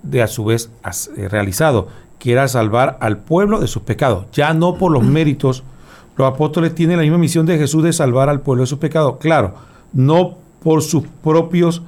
de 0.02 0.22
a 0.22 0.28
su 0.28 0.46
vez 0.46 0.72
eh, 1.18 1.28
realizado, 1.28 1.90
que 2.20 2.32
era 2.32 2.48
salvar 2.48 2.98
al 3.02 3.18
pueblo 3.18 3.60
de 3.60 3.68
sus 3.68 3.82
pecados, 3.84 4.28
ya 4.32 4.54
no 4.54 4.78
por 4.78 4.94
los 4.94 5.04
méritos. 5.18 5.66
Los 6.16 6.32
apóstoles 6.32 6.74
tienen 6.74 6.96
la 6.96 7.04
misma 7.04 7.18
misión 7.18 7.46
de 7.46 7.58
Jesús 7.58 7.84
de 7.84 7.92
salvar 7.92 8.30
al 8.30 8.40
pueblo 8.40 8.63
de 8.63 8.68
sus 8.68 8.80
pecados, 8.80 9.18
claro, 9.18 9.56
no 9.92 10.38
por 10.63 10.84
sus 10.84 11.04
propios 11.22 11.82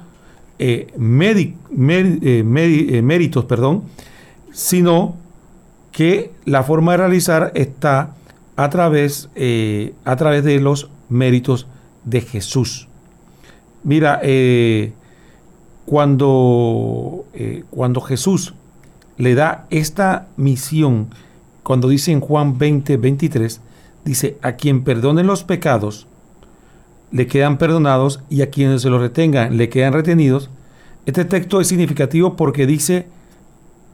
eh, 0.58 0.88
eh, 0.94 2.42
méritos, 2.44 3.44
perdón, 3.46 3.84
sino 4.52 5.14
que 5.96 6.30
la 6.44 6.62
forma 6.62 6.92
de 6.92 6.98
realizar 6.98 7.52
está 7.54 8.14
a 8.54 8.68
través, 8.68 9.30
a 10.04 10.16
través 10.16 10.44
de 10.44 10.60
los 10.60 10.90
méritos 11.08 11.66
de 12.04 12.20
Jesús. 12.20 12.86
Mira, 13.82 14.20
cuando, 15.86 17.24
eh, 17.32 17.64
cuando 17.70 18.02
Jesús 18.02 18.52
le 19.16 19.34
da 19.34 19.64
esta 19.70 20.26
misión, 20.36 21.08
cuando 21.62 21.88
dice 21.88 22.12
en 22.12 22.20
Juan 22.20 22.58
20, 22.58 22.98
23, 22.98 23.62
dice, 24.04 24.36
a 24.42 24.52
quien 24.52 24.84
perdonen 24.84 25.26
los 25.26 25.44
pecados, 25.44 26.06
le 27.10 27.26
quedan 27.26 27.56
perdonados 27.56 28.20
y 28.28 28.42
a 28.42 28.50
quienes 28.50 28.82
se 28.82 28.90
los 28.90 29.00
retengan, 29.00 29.56
le 29.56 29.70
quedan 29.70 29.94
retenidos. 29.94 30.50
Este 31.06 31.24
texto 31.24 31.58
es 31.58 31.68
significativo 31.68 32.36
porque 32.36 32.66
dice 32.66 33.06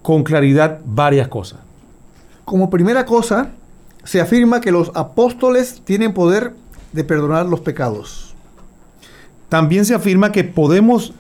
con 0.02 0.25
claridad 0.25 0.80
varias 0.85 1.28
cosas. 1.28 1.61
Como 2.44 2.70
primera 2.70 3.06
cosa, 3.06 3.50
se 4.04 4.20
afirma 4.20 4.61
que 4.61 4.72
los 4.72 4.90
apóstoles 4.94 5.82
tienen 5.84 6.12
poder 6.12 6.54
de 6.92 7.04
perdonar 7.04 7.46
los 7.46 7.61
pecados. 7.61 8.34
También 9.49 9.84
se 9.84 9.94
afirma 9.94 10.32
que 10.32 10.44
podemos 10.44 11.12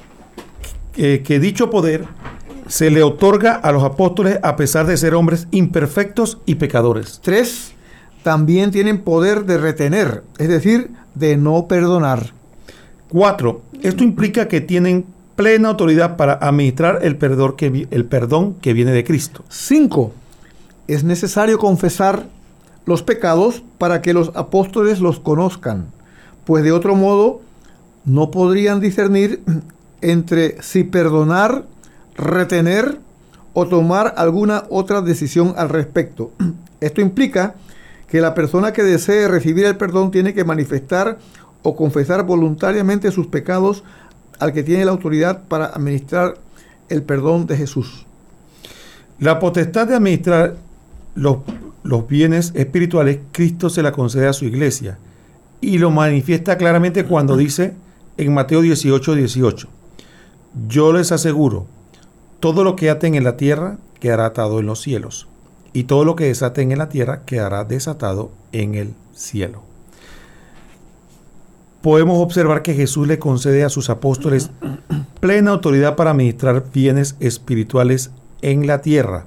que 0.92 1.40
dicho 1.40 1.70
poder 1.70 2.06
se 2.68 2.90
le 2.90 3.02
otorga 3.02 3.54
a 3.54 3.72
los 3.72 3.82
apóstoles 3.82 4.38
a 4.42 4.56
pesar 4.56 4.86
de 4.86 4.96
ser 4.96 5.14
hombres 5.14 5.48
imperfectos 5.50 6.38
y 6.46 6.56
pecadores. 6.56 7.20
Tres, 7.22 7.72
también 8.22 8.70
tienen 8.70 9.02
poder 9.02 9.44
de 9.44 9.58
retener, 9.58 10.22
es 10.38 10.48
decir, 10.48 10.90
de 11.14 11.36
no 11.36 11.66
perdonar. 11.66 12.32
Cuatro, 13.08 13.62
esto 13.82 14.04
implica 14.04 14.48
que 14.48 14.60
tienen 14.60 15.04
plena 15.36 15.70
autoridad 15.70 16.16
para 16.16 16.34
administrar 16.34 17.00
el 17.02 17.16
perdón 17.16 17.56
que, 17.56 17.88
el 17.90 18.04
perdón 18.04 18.54
que 18.54 18.72
viene 18.72 18.92
de 18.92 19.04
Cristo. 19.04 19.44
Cinco, 19.48 20.12
es 20.88 21.04
necesario 21.04 21.58
confesar 21.58 22.26
los 22.86 23.02
pecados 23.02 23.62
para 23.78 24.02
que 24.02 24.12
los 24.12 24.32
apóstoles 24.34 25.00
los 25.00 25.20
conozcan, 25.20 25.86
pues 26.44 26.64
de 26.64 26.72
otro 26.72 26.96
modo 26.96 27.40
no 28.04 28.30
podrían 28.30 28.80
discernir 28.80 29.42
entre 30.00 30.60
si 30.62 30.84
perdonar, 30.84 31.64
retener 32.16 32.98
o 33.54 33.66
tomar 33.66 34.14
alguna 34.16 34.64
otra 34.70 35.02
decisión 35.02 35.54
al 35.56 35.68
respecto. 35.68 36.32
Esto 36.80 37.00
implica 37.00 37.54
que 38.08 38.20
la 38.20 38.34
persona 38.34 38.72
que 38.72 38.82
desee 38.82 39.28
recibir 39.28 39.64
el 39.64 39.76
perdón 39.76 40.10
tiene 40.10 40.34
que 40.34 40.44
manifestar 40.44 41.18
o 41.62 41.76
confesar 41.76 42.24
voluntariamente 42.24 43.10
sus 43.12 43.28
pecados 43.28 43.84
al 44.38 44.52
que 44.52 44.64
tiene 44.64 44.84
la 44.84 44.90
autoridad 44.90 45.44
para 45.48 45.66
administrar 45.66 46.34
el 46.88 47.02
perdón 47.02 47.46
de 47.46 47.56
Jesús. 47.56 48.04
La 49.20 49.38
potestad 49.38 49.86
de 49.86 49.94
administrar 49.94 50.56
los, 51.14 51.38
los 51.82 52.06
bienes 52.06 52.52
espirituales, 52.54 53.20
Cristo 53.32 53.70
se 53.70 53.82
la 53.82 53.92
concede 53.92 54.26
a 54.28 54.32
su 54.32 54.44
iglesia 54.44 54.98
y 55.60 55.78
lo 55.78 55.90
manifiesta 55.90 56.58
claramente 56.58 57.04
cuando 57.04 57.36
dice 57.36 57.74
en 58.18 58.34
Mateo 58.34 58.60
18, 58.60 59.14
18, 59.14 59.68
yo 60.68 60.92
les 60.92 61.12
aseguro, 61.12 61.66
todo 62.40 62.64
lo 62.64 62.76
que 62.76 62.90
aten 62.90 63.14
en 63.14 63.24
la 63.24 63.36
tierra 63.36 63.78
quedará 64.00 64.26
atado 64.26 64.60
en 64.60 64.66
los 64.66 64.80
cielos, 64.80 65.28
y 65.72 65.84
todo 65.84 66.04
lo 66.04 66.16
que 66.16 66.24
desaten 66.24 66.72
en 66.72 66.78
la 66.78 66.88
tierra 66.88 67.22
quedará 67.24 67.64
desatado 67.64 68.32
en 68.50 68.74
el 68.74 68.94
cielo. 69.14 69.62
Podemos 71.80 72.18
observar 72.18 72.62
que 72.62 72.74
Jesús 72.74 73.08
le 73.08 73.18
concede 73.18 73.64
a 73.64 73.68
sus 73.68 73.88
apóstoles 73.88 74.50
plena 75.20 75.52
autoridad 75.52 75.96
para 75.96 76.10
administrar 76.10 76.64
bienes 76.72 77.16
espirituales 77.20 78.10
en 78.42 78.66
la 78.66 78.82
tierra. 78.82 79.26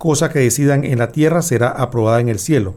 Cosa 0.00 0.30
que 0.30 0.38
decidan 0.38 0.84
en 0.84 0.98
la 0.98 1.12
tierra 1.12 1.42
será 1.42 1.68
aprobada 1.68 2.20
en 2.20 2.30
el 2.30 2.38
cielo. 2.38 2.74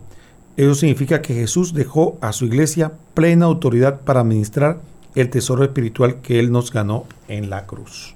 Eso 0.57 0.75
significa 0.75 1.21
que 1.21 1.33
Jesús 1.33 1.73
dejó 1.73 2.17
a 2.19 2.33
su 2.33 2.43
iglesia 2.43 2.91
plena 3.13 3.45
autoridad 3.45 4.01
para 4.01 4.19
administrar 4.19 4.81
el 5.15 5.29
tesoro 5.29 5.63
espiritual 5.63 6.15
que 6.15 6.37
Él 6.37 6.51
nos 6.51 6.73
ganó 6.73 7.05
en 7.29 7.49
la 7.49 7.65
cruz. 7.65 8.13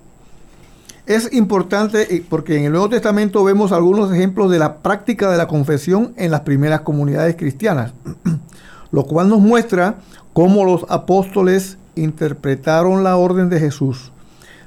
Es 1.05 1.31
importante 1.31 2.13
eh, 2.13 2.25
porque 2.29 2.57
en 2.57 2.65
el 2.65 2.73
Nuevo 2.73 2.89
Testamento 2.89 3.45
vemos 3.45 3.71
algunos 3.71 4.13
ejemplos 4.13 4.51
de 4.51 4.59
la 4.59 4.79
práctica 4.79 5.31
de 5.31 5.37
la 5.37 5.47
confesión 5.47 6.13
en 6.17 6.29
las 6.29 6.41
primeras 6.41 6.81
comunidades 6.81 7.37
cristianas, 7.37 7.93
lo 8.91 9.05
cual 9.05 9.29
nos 9.29 9.39
muestra 9.39 9.99
cómo 10.33 10.65
los 10.65 10.85
apóstoles 10.89 11.77
interpretaron 11.95 13.05
la 13.05 13.15
orden 13.15 13.47
de 13.47 13.61
Jesús. 13.61 14.11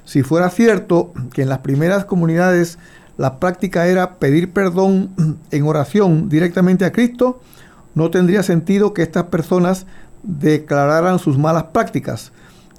Si 0.06 0.22
fuera 0.22 0.48
cierto 0.48 1.12
que 1.34 1.42
en 1.42 1.50
las 1.50 1.58
primeras 1.58 2.06
comunidades 2.06 2.78
la 3.20 3.38
práctica 3.38 3.86
era 3.86 4.14
pedir 4.14 4.50
perdón 4.50 5.10
en 5.50 5.66
oración 5.66 6.30
directamente 6.30 6.86
a 6.86 6.92
Cristo, 6.92 7.38
no 7.94 8.10
tendría 8.10 8.42
sentido 8.42 8.94
que 8.94 9.02
estas 9.02 9.24
personas 9.24 9.84
declararan 10.22 11.18
sus 11.18 11.36
malas 11.36 11.64
prácticas. 11.64 12.32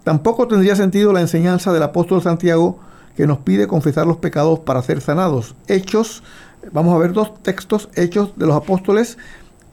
Tampoco 0.04 0.48
tendría 0.48 0.76
sentido 0.76 1.14
la 1.14 1.22
enseñanza 1.22 1.72
del 1.72 1.84
apóstol 1.84 2.24
Santiago 2.24 2.80
que 3.16 3.28
nos 3.28 3.38
pide 3.38 3.68
confesar 3.68 4.08
los 4.08 4.18
pecados 4.18 4.62
para 4.62 4.82
ser 4.82 5.02
sanados. 5.02 5.54
Hechos, 5.68 6.24
vamos 6.72 6.96
a 6.96 6.98
ver 6.98 7.14
dos 7.14 7.44
textos, 7.44 7.90
Hechos 7.94 8.34
de 8.36 8.48
los 8.48 8.56
Apóstoles, 8.56 9.20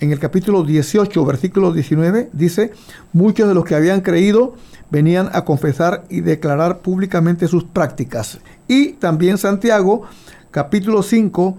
en 0.01 0.13
el 0.13 0.19
capítulo 0.19 0.65
18, 0.65 1.25
versículo 1.25 1.73
19, 1.73 2.29
dice, 2.35 2.73
muchos 3.15 3.49
de 3.49 3.55
los 3.55 3.65
que 3.65 3.75
habían 3.75 4.03
creído 4.03 4.55
venían 4.91 5.31
a 5.33 5.47
confesar 5.47 6.05
y 6.11 6.21
declarar 6.21 6.81
públicamente 6.81 7.49
sus 7.49 7.65
prácticas. 7.65 8.39
Y 8.69 8.93
también 8.93 9.39
Santiago, 9.39 10.03
capítulo 10.51 11.03
5, 11.03 11.57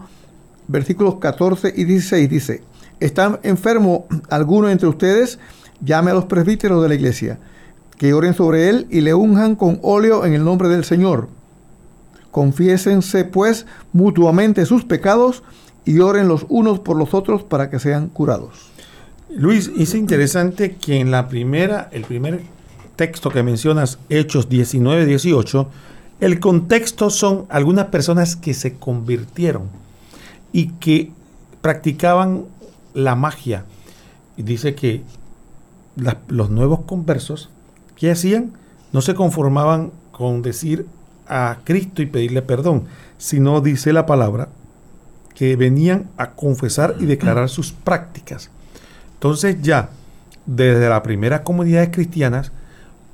versículos 0.67 1.15
14 1.15 1.73
y 1.75 1.83
16, 1.83 2.29
dice, 2.29 2.63
¿está 2.99 3.39
enfermo 3.43 4.07
alguno 4.29 4.69
entre 4.69 4.87
ustedes? 4.87 5.39
Llame 5.81 6.11
a 6.11 6.15
los 6.15 6.25
presbíteros 6.25 6.81
de 6.81 6.89
la 6.89 6.95
iglesia, 6.95 7.39
que 7.97 8.13
oren 8.13 8.33
sobre 8.33 8.69
él 8.69 8.87
y 8.89 9.01
le 9.01 9.13
unjan 9.13 9.55
con 9.55 9.79
óleo 9.81 10.25
en 10.25 10.33
el 10.33 10.43
nombre 10.43 10.69
del 10.69 10.83
Señor 10.83 11.29
Confiésense 12.31 13.25
pues 13.25 13.65
mutuamente 13.91 14.65
sus 14.65 14.85
pecados 14.85 15.43
y 15.85 15.99
oren 15.99 16.27
los 16.27 16.45
unos 16.49 16.79
por 16.79 16.97
los 16.97 17.13
otros 17.13 17.43
para 17.43 17.69
que 17.69 17.79
sean 17.79 18.09
curados. 18.09 18.69
Luis, 19.29 19.71
es 19.77 19.95
interesante 19.95 20.75
que 20.75 20.99
en 20.99 21.11
la 21.11 21.27
primera, 21.27 21.89
el 21.91 22.03
primer 22.03 22.41
texto 22.95 23.29
que 23.29 23.43
mencionas, 23.43 23.99
Hechos 24.09 24.49
19, 24.49 25.05
18, 25.05 25.69
el 26.19 26.39
contexto 26.39 27.09
son 27.09 27.45
algunas 27.49 27.87
personas 27.87 28.35
que 28.35 28.53
se 28.53 28.75
convirtieron 28.75 29.69
y 30.51 30.67
que 30.73 31.11
practicaban 31.61 32.45
la 32.93 33.15
magia. 33.15 33.65
Dice 34.35 34.75
que 34.75 35.03
los 36.27 36.49
nuevos 36.49 36.81
conversos, 36.81 37.49
¿qué 37.95 38.11
hacían? 38.11 38.51
No 38.91 39.01
se 39.01 39.15
conformaban 39.15 39.91
con 40.11 40.41
decir 40.41 40.85
a 41.27 41.59
Cristo 41.63 42.01
y 42.01 42.07
pedirle 42.07 42.41
perdón, 42.41 42.85
sino 43.17 43.61
dice 43.61 43.93
la 43.93 44.05
palabra 44.05 44.49
que 45.35 45.55
venían 45.55 46.09
a 46.17 46.31
confesar 46.31 46.95
y 46.99 47.05
declarar 47.05 47.47
sus 47.49 47.71
prácticas. 47.71 48.49
Entonces 49.13 49.61
ya, 49.61 49.89
desde 50.45 50.89
las 50.89 51.01
primeras 51.01 51.41
comunidades 51.41 51.89
cristianas, 51.91 52.51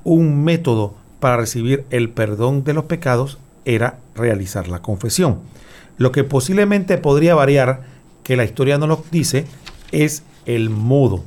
un 0.02 0.42
método 0.42 0.94
para 1.26 1.38
recibir 1.38 1.84
el 1.90 2.08
perdón 2.08 2.62
de 2.62 2.72
los 2.72 2.84
pecados 2.84 3.38
era 3.64 3.98
realizar 4.14 4.68
la 4.68 4.80
confesión. 4.80 5.40
Lo 5.98 6.12
que 6.12 6.22
posiblemente 6.22 6.98
podría 6.98 7.34
variar, 7.34 7.82
que 8.22 8.36
la 8.36 8.44
historia 8.44 8.78
no 8.78 8.86
lo 8.86 9.02
dice, 9.10 9.44
es 9.90 10.22
el 10.44 10.70
modo, 10.70 11.24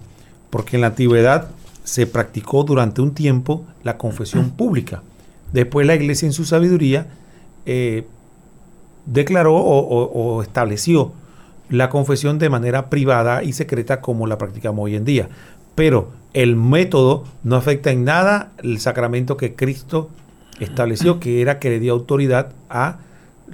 porque 0.51 0.77
en 0.77 0.81
la 0.83 0.87
antigüedad 0.87 1.49
se 1.83 2.07
practicó 2.07 2.63
durante 2.63 3.01
un 3.01 3.13
tiempo 3.13 3.65
la 3.83 3.97
confesión 3.97 4.51
pública. 4.57 5.03
Después 5.51 5.85
la 5.85 5.95
iglesia 5.95 6.27
en 6.27 6.31
su 6.31 6.45
sabiduría 6.45 7.07
eh, 7.65 8.07
declaró 9.05 9.57
o, 9.57 10.41
estableció 10.41 11.11
la 11.67 11.89
confesión 11.89 12.39
de 12.39 12.49
manera 12.49 12.89
privada 12.89 13.43
y 13.43 13.51
secreta 13.51 13.99
como 13.99 14.27
la 14.27 14.37
practicamos 14.37 14.85
hoy 14.85 14.95
en 14.95 15.03
día. 15.03 15.27
Pero 15.75 16.13
el 16.33 16.55
método 16.55 17.23
no 17.43 17.55
afecta 17.55 17.91
en 17.91 18.03
nada 18.03 18.51
el 18.59 18.79
sacramento 18.79 19.37
que 19.37 19.55
Cristo 19.55 20.09
estableció, 20.59 21.19
que 21.19 21.41
era 21.41 21.59
que 21.59 21.69
le 21.69 21.79
dio 21.79 21.93
autoridad 21.93 22.51
a 22.69 22.99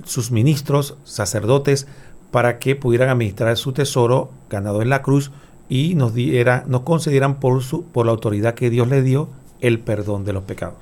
sus 0.04 0.32
ministros, 0.32 0.98
sacerdotes, 1.04 1.88
para 2.32 2.60
que 2.60 2.76
pudieran 2.76 3.10
administrar 3.10 3.56
su 3.56 3.72
tesoro 3.72 4.30
ganado 4.50 4.82
en 4.82 4.90
la 4.90 5.02
cruz 5.02 5.32
y 5.70 5.96
nos, 5.96 6.14
diera, 6.14 6.64
nos 6.68 6.82
concedieran 6.82 7.40
por, 7.40 7.64
su, 7.64 7.84
por 7.86 8.06
la 8.06 8.12
autoridad 8.12 8.56
que 8.56 8.70
Dios 8.70 8.88
le 8.88 9.02
dio 9.02 9.30
el 9.62 9.80
perdón 9.80 10.26
de 10.26 10.34
los 10.34 10.44
pecados. 10.44 10.78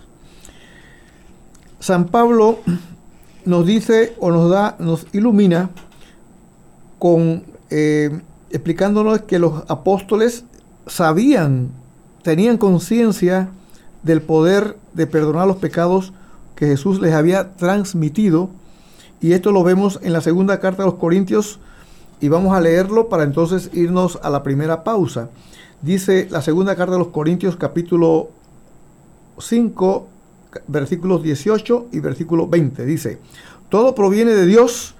San 1.80 2.06
Pablo 2.06 2.60
nos 3.46 3.66
dice 3.66 4.16
o 4.20 4.32
nos 4.32 4.50
da, 4.50 4.76
nos 4.80 5.06
ilumina 5.14 5.70
con 6.98 7.44
eh, 7.70 8.22
explicándonos 8.50 9.22
que 9.22 9.40
los 9.40 9.64
apóstoles 9.68 10.46
sabían, 10.88 11.72
tenían 12.24 12.58
conciencia 12.58 13.50
del 14.02 14.22
poder 14.22 14.78
de 14.94 15.08
perdonar 15.08 15.48
los 15.48 15.58
pecados 15.58 16.14
que 16.56 16.68
Jesús 16.68 17.00
les 17.00 17.14
había 17.14 17.54
transmitido. 17.56 18.50
Y 19.22 19.34
esto 19.34 19.52
lo 19.52 19.64
vemos 19.64 20.00
en 20.02 20.14
la 20.14 20.22
segunda 20.22 20.60
carta 20.60 20.84
de 20.84 20.90
los 20.90 21.00
Corintios 21.00 21.60
y 22.20 22.30
vamos 22.30 22.56
a 22.56 22.62
leerlo 22.62 23.10
para 23.10 23.24
entonces 23.24 23.70
irnos 23.74 24.20
a 24.24 24.30
la 24.30 24.44
primera 24.44 24.84
pausa. 24.84 25.30
Dice 25.82 26.28
la 26.30 26.42
segunda 26.42 26.76
carta 26.76 26.94
de 26.94 27.00
los 27.00 27.10
Corintios 27.10 27.56
capítulo 27.58 28.30
5 29.38 30.08
versículos 30.68 31.24
18 31.24 31.88
y 31.92 32.00
versículo 32.00 32.48
20. 32.48 32.86
Dice, 32.86 33.20
todo 33.70 33.96
proviene 33.96 34.32
de 34.32 34.46
Dios 34.46 34.96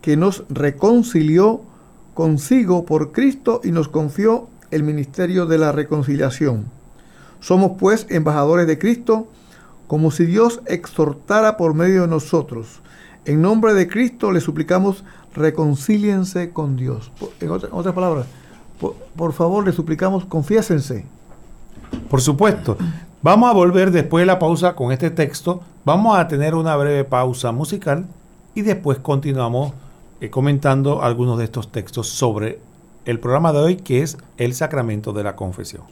que 0.00 0.16
nos 0.16 0.44
reconcilió 0.48 1.62
consigo 2.14 2.84
por 2.84 3.12
Cristo 3.12 3.60
y 3.64 3.72
nos 3.72 3.88
confió 3.88 4.48
el 4.70 4.82
ministerio 4.82 5.46
de 5.46 5.58
la 5.58 5.72
reconciliación. 5.72 6.66
Somos 7.40 7.72
pues 7.78 8.06
embajadores 8.10 8.66
de 8.66 8.78
Cristo, 8.78 9.28
como 9.86 10.10
si 10.10 10.26
Dios 10.26 10.60
exhortara 10.66 11.56
por 11.56 11.74
medio 11.74 12.02
de 12.02 12.08
nosotros. 12.08 12.80
En 13.24 13.42
nombre 13.42 13.74
de 13.74 13.88
Cristo 13.88 14.32
le 14.32 14.40
suplicamos, 14.40 15.04
reconcíliense 15.34 16.50
con 16.50 16.76
Dios. 16.76 17.12
En, 17.40 17.50
otras 17.50 17.94
palabras, 17.94 18.26
por, 19.16 19.32
favor 19.32 19.64
le 19.64 19.72
suplicamos, 19.72 20.24
confiésense. 20.24 21.04
Por 22.08 22.20
supuesto, 22.20 22.76
Vamos 23.22 23.50
a 23.50 23.52
volver 23.52 23.90
después 23.90 24.22
de 24.22 24.26
la 24.26 24.38
pausa 24.38 24.74
con 24.74 24.92
este 24.92 25.10
texto. 25.10 25.60
Vamos 25.84 26.18
a 26.18 26.26
tener 26.26 26.54
una 26.54 26.74
breve 26.74 27.04
pausa 27.04 27.52
musical 27.52 28.06
y 28.54 28.62
después 28.62 28.98
continuamos 28.98 29.74
eh, 30.22 30.30
comentando 30.30 31.02
algunos 31.02 31.36
de 31.36 31.44
estos 31.44 31.70
textos 31.70 32.08
sobre 32.08 32.60
el 33.04 33.20
programa 33.20 33.52
de 33.52 33.58
hoy 33.60 33.76
que 33.76 34.02
es 34.02 34.18
el 34.36 34.54
sacramento 34.54 35.12
de 35.12 35.24
la 35.24 35.36
confesión. 35.36 35.84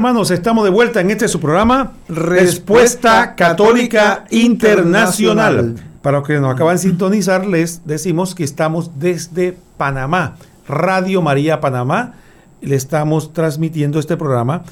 Hermanos, 0.00 0.30
estamos 0.30 0.64
de 0.64 0.70
vuelta 0.70 1.02
en 1.02 1.10
este 1.10 1.28
su 1.28 1.40
programa 1.40 1.92
Respuesta 2.08 3.34
Católica 3.34 4.24
Internacional. 4.30 5.74
Para 6.00 6.20
los 6.20 6.26
que 6.26 6.40
nos 6.40 6.54
acaban 6.54 6.76
de 6.76 6.80
sintonizar, 6.80 7.46
les 7.46 7.86
decimos 7.86 8.34
que 8.34 8.42
estamos 8.42 8.98
desde 8.98 9.58
Panamá, 9.76 10.36
Radio 10.66 11.20
María 11.20 11.60
Panamá. 11.60 12.14
Le 12.62 12.76
estamos 12.76 13.34
transmitiendo 13.34 13.98
este 13.98 14.16
programa 14.16 14.62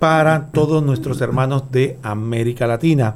para 0.00 0.46
todos 0.48 0.82
nuestros 0.82 1.20
hermanos 1.20 1.70
de 1.70 1.96
América 2.02 2.66
Latina 2.66 3.14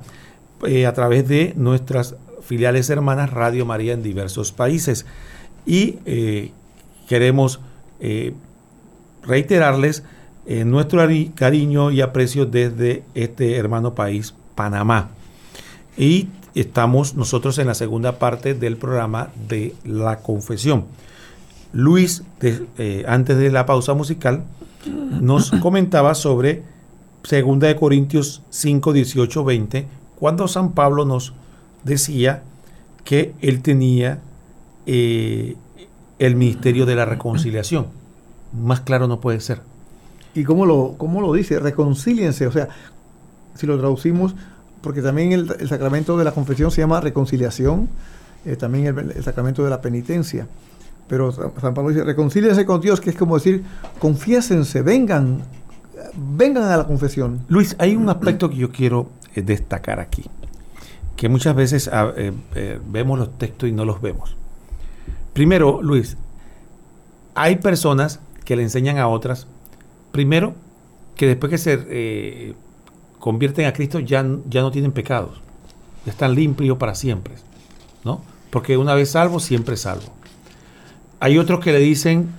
eh, 0.68 0.86
a 0.86 0.92
través 0.92 1.26
de 1.26 1.52
nuestras 1.56 2.14
filiales 2.42 2.88
hermanas 2.90 3.30
Radio 3.30 3.66
María 3.66 3.92
en 3.92 4.04
diversos 4.04 4.52
países. 4.52 5.04
Y 5.66 5.98
eh, 6.06 6.52
queremos 7.08 7.58
eh, 7.98 8.34
reiterarles 9.24 10.04
eh, 10.46 10.64
nuestro 10.64 11.00
cariño 11.34 11.90
y 11.90 12.00
aprecio 12.00 12.46
desde 12.46 13.02
este 13.14 13.56
hermano 13.56 13.94
país, 13.94 14.34
Panamá. 14.54 15.10
Y 15.96 16.28
estamos 16.54 17.14
nosotros 17.14 17.58
en 17.58 17.66
la 17.66 17.74
segunda 17.74 18.18
parte 18.18 18.54
del 18.54 18.76
programa 18.76 19.30
de 19.48 19.74
la 19.84 20.18
confesión. 20.20 20.84
Luis, 21.72 22.22
eh, 22.40 23.04
antes 23.08 23.36
de 23.36 23.50
la 23.50 23.66
pausa 23.66 23.94
musical, 23.94 24.44
nos 25.20 25.50
comentaba 25.60 26.14
sobre 26.14 26.62
2 27.28 27.58
de 27.58 27.76
Corintios 27.76 28.42
5, 28.50 28.92
18, 28.92 29.44
20, 29.44 29.86
cuando 30.18 30.48
San 30.48 30.72
Pablo 30.72 31.04
nos 31.04 31.34
decía 31.84 32.42
que 33.04 33.34
él 33.40 33.62
tenía 33.62 34.20
eh, 34.86 35.56
el 36.18 36.36
ministerio 36.36 36.86
de 36.86 36.94
la 36.94 37.04
reconciliación. 37.04 37.86
Más 38.52 38.80
claro 38.80 39.08
no 39.08 39.20
puede 39.20 39.40
ser. 39.40 39.60
¿Y 40.36 40.44
cómo 40.44 40.66
lo, 40.66 40.94
cómo 40.98 41.22
lo 41.22 41.32
dice? 41.32 41.58
Reconcíliense. 41.58 42.46
O 42.46 42.52
sea, 42.52 42.68
si 43.54 43.66
lo 43.66 43.78
traducimos, 43.78 44.34
porque 44.82 45.00
también 45.00 45.32
el, 45.32 45.68
sacramento 45.68 46.16
de 46.18 46.24
la 46.24 46.32
confesión 46.32 46.70
se 46.70 46.82
llama 46.82 47.00
reconciliación, 47.00 47.88
eh, 48.44 48.54
también 48.56 48.86
el, 48.86 49.24
sacramento 49.24 49.64
de 49.64 49.70
la 49.70 49.80
penitencia. 49.80 50.46
Pero 51.08 51.32
San 51.32 51.72
Pablo 51.72 51.88
dice, 51.88 52.04
reconcíliense 52.04 52.66
con 52.66 52.80
Dios, 52.80 53.00
que 53.00 53.10
es 53.10 53.16
como 53.16 53.36
decir, 53.36 53.64
confiésense, 53.98 54.82
vengan, 54.82 55.42
vengan 56.36 56.64
a 56.64 56.76
la 56.76 56.84
confesión. 56.84 57.40
Luis, 57.48 57.74
hay 57.78 57.96
un 57.96 58.08
aspecto 58.10 58.50
que 58.50 58.56
yo 58.56 58.70
quiero 58.70 59.08
eh, 59.34 59.42
destacar 59.42 60.00
aquí, 60.00 60.24
que 61.16 61.28
muchas 61.28 61.56
veces 61.56 61.88
ah, 61.92 62.12
eh, 62.16 62.80
vemos 62.86 63.18
los 63.18 63.38
textos 63.38 63.68
y 63.68 63.72
no 63.72 63.84
los 63.84 64.02
vemos. 64.02 64.36
Primero, 65.32 65.80
Luis, 65.80 66.16
hay 67.34 67.56
personas 67.56 68.20
que 68.44 68.56
le 68.56 68.62
enseñan 68.62 68.98
a 68.98 69.08
otras 69.08 69.46
Primero, 70.16 70.54
que 71.14 71.26
después 71.26 71.50
que 71.50 71.58
se 71.58 71.78
eh, 71.90 72.54
convierten 73.18 73.66
a 73.66 73.74
Cristo 73.74 74.00
ya, 74.00 74.24
ya 74.48 74.62
no 74.62 74.70
tienen 74.70 74.92
pecados, 74.92 75.42
ya 76.06 76.12
están 76.12 76.34
limpios 76.34 76.78
para 76.78 76.94
siempre, 76.94 77.34
¿no? 78.02 78.22
Porque 78.48 78.78
una 78.78 78.94
vez 78.94 79.10
salvo, 79.10 79.40
siempre 79.40 79.76
salvo. 79.76 80.06
Hay 81.20 81.36
otros 81.36 81.60
que 81.60 81.70
le 81.70 81.80
dicen 81.80 82.30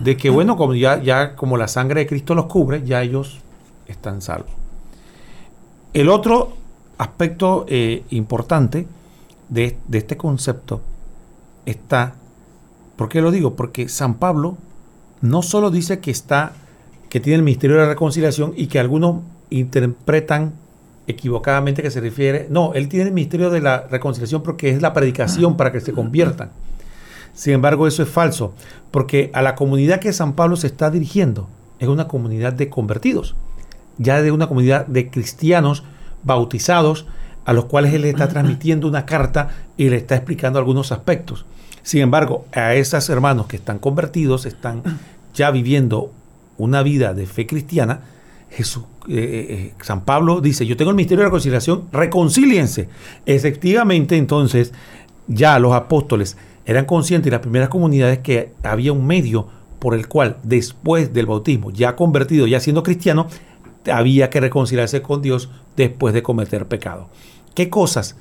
de 0.00 0.16
que, 0.16 0.30
bueno, 0.30 0.56
como 0.56 0.74
ya, 0.74 1.00
ya 1.00 1.36
como 1.36 1.56
la 1.56 1.68
sangre 1.68 2.00
de 2.00 2.06
Cristo 2.08 2.34
los 2.34 2.46
cubre, 2.46 2.82
ya 2.84 3.02
ellos 3.02 3.38
están 3.86 4.20
salvos. 4.20 4.50
El 5.92 6.08
otro 6.08 6.54
aspecto 6.98 7.66
eh, 7.68 8.02
importante 8.10 8.88
de, 9.48 9.78
de 9.86 9.98
este 9.98 10.16
concepto 10.16 10.80
está, 11.66 12.16
¿por 12.96 13.08
qué 13.08 13.20
lo 13.20 13.30
digo? 13.30 13.54
Porque 13.54 13.88
San 13.88 14.14
Pablo 14.14 14.58
no 15.20 15.42
solo 15.42 15.70
dice 15.70 16.00
que 16.00 16.10
está 16.10 16.54
que 17.10 17.20
tiene 17.20 17.36
el 17.36 17.42
Ministerio 17.42 17.76
de 17.76 17.82
la 17.82 17.88
Reconciliación 17.88 18.54
y 18.56 18.68
que 18.68 18.78
algunos 18.78 19.16
interpretan 19.50 20.54
equivocadamente 21.06 21.82
que 21.82 21.90
se 21.90 22.00
refiere. 22.00 22.46
No, 22.48 22.72
él 22.72 22.88
tiene 22.88 23.08
el 23.08 23.12
Ministerio 23.12 23.50
de 23.50 23.60
la 23.60 23.86
Reconciliación 23.90 24.42
porque 24.42 24.70
es 24.70 24.80
la 24.80 24.94
predicación 24.94 25.56
para 25.56 25.72
que 25.72 25.80
se 25.80 25.92
conviertan. 25.92 26.50
Sin 27.34 27.54
embargo, 27.54 27.86
eso 27.86 28.02
es 28.02 28.08
falso, 28.08 28.54
porque 28.90 29.30
a 29.34 29.42
la 29.42 29.54
comunidad 29.54 30.00
que 30.00 30.12
San 30.12 30.34
Pablo 30.34 30.56
se 30.56 30.68
está 30.68 30.90
dirigiendo 30.90 31.48
es 31.78 31.88
una 31.88 32.06
comunidad 32.06 32.52
de 32.52 32.68
convertidos, 32.68 33.34
ya 33.98 34.22
de 34.22 34.30
una 34.30 34.46
comunidad 34.46 34.86
de 34.86 35.10
cristianos 35.10 35.82
bautizados 36.22 37.06
a 37.44 37.52
los 37.52 37.64
cuales 37.64 37.94
él 37.94 38.02
le 38.02 38.10
está 38.10 38.28
transmitiendo 38.28 38.86
una 38.86 39.06
carta 39.06 39.48
y 39.76 39.88
le 39.88 39.96
está 39.96 40.14
explicando 40.14 40.58
algunos 40.58 40.92
aspectos. 40.92 41.46
Sin 41.82 42.02
embargo, 42.02 42.44
a 42.52 42.74
esos 42.74 43.08
hermanos 43.08 43.46
que 43.46 43.56
están 43.56 43.78
convertidos, 43.78 44.44
están 44.46 44.82
ya 45.34 45.50
viviendo 45.50 46.12
una 46.60 46.82
vida 46.82 47.14
de 47.14 47.26
fe 47.26 47.46
cristiana, 47.46 48.00
Jesús, 48.50 48.84
eh, 49.08 49.14
eh, 49.14 49.46
eh, 49.50 49.74
San 49.82 50.04
Pablo 50.04 50.40
dice, 50.40 50.66
yo 50.66 50.76
tengo 50.76 50.90
el 50.90 50.96
misterio 50.96 51.18
de 51.18 51.24
la 51.24 51.28
reconciliación, 51.28 51.84
reconcíliense. 51.92 52.88
Efectivamente, 53.24 54.16
entonces, 54.16 54.72
ya 55.28 55.58
los 55.58 55.72
apóstoles 55.72 56.36
eran 56.66 56.84
conscientes 56.84 57.28
y 57.28 57.30
las 57.30 57.40
primeras 57.40 57.68
comunidades 57.68 58.18
que 58.18 58.52
había 58.62 58.92
un 58.92 59.06
medio 59.06 59.46
por 59.78 59.94
el 59.94 60.08
cual 60.08 60.38
después 60.42 61.12
del 61.12 61.26
bautismo, 61.26 61.70
ya 61.70 61.96
convertido, 61.96 62.46
ya 62.46 62.60
siendo 62.60 62.82
cristiano, 62.82 63.28
había 63.90 64.28
que 64.28 64.40
reconciliarse 64.40 65.00
con 65.00 65.22
Dios 65.22 65.48
después 65.76 66.12
de 66.12 66.22
cometer 66.22 66.66
pecado. 66.66 67.08
¿Qué 67.54 67.70
cosas 67.70 68.16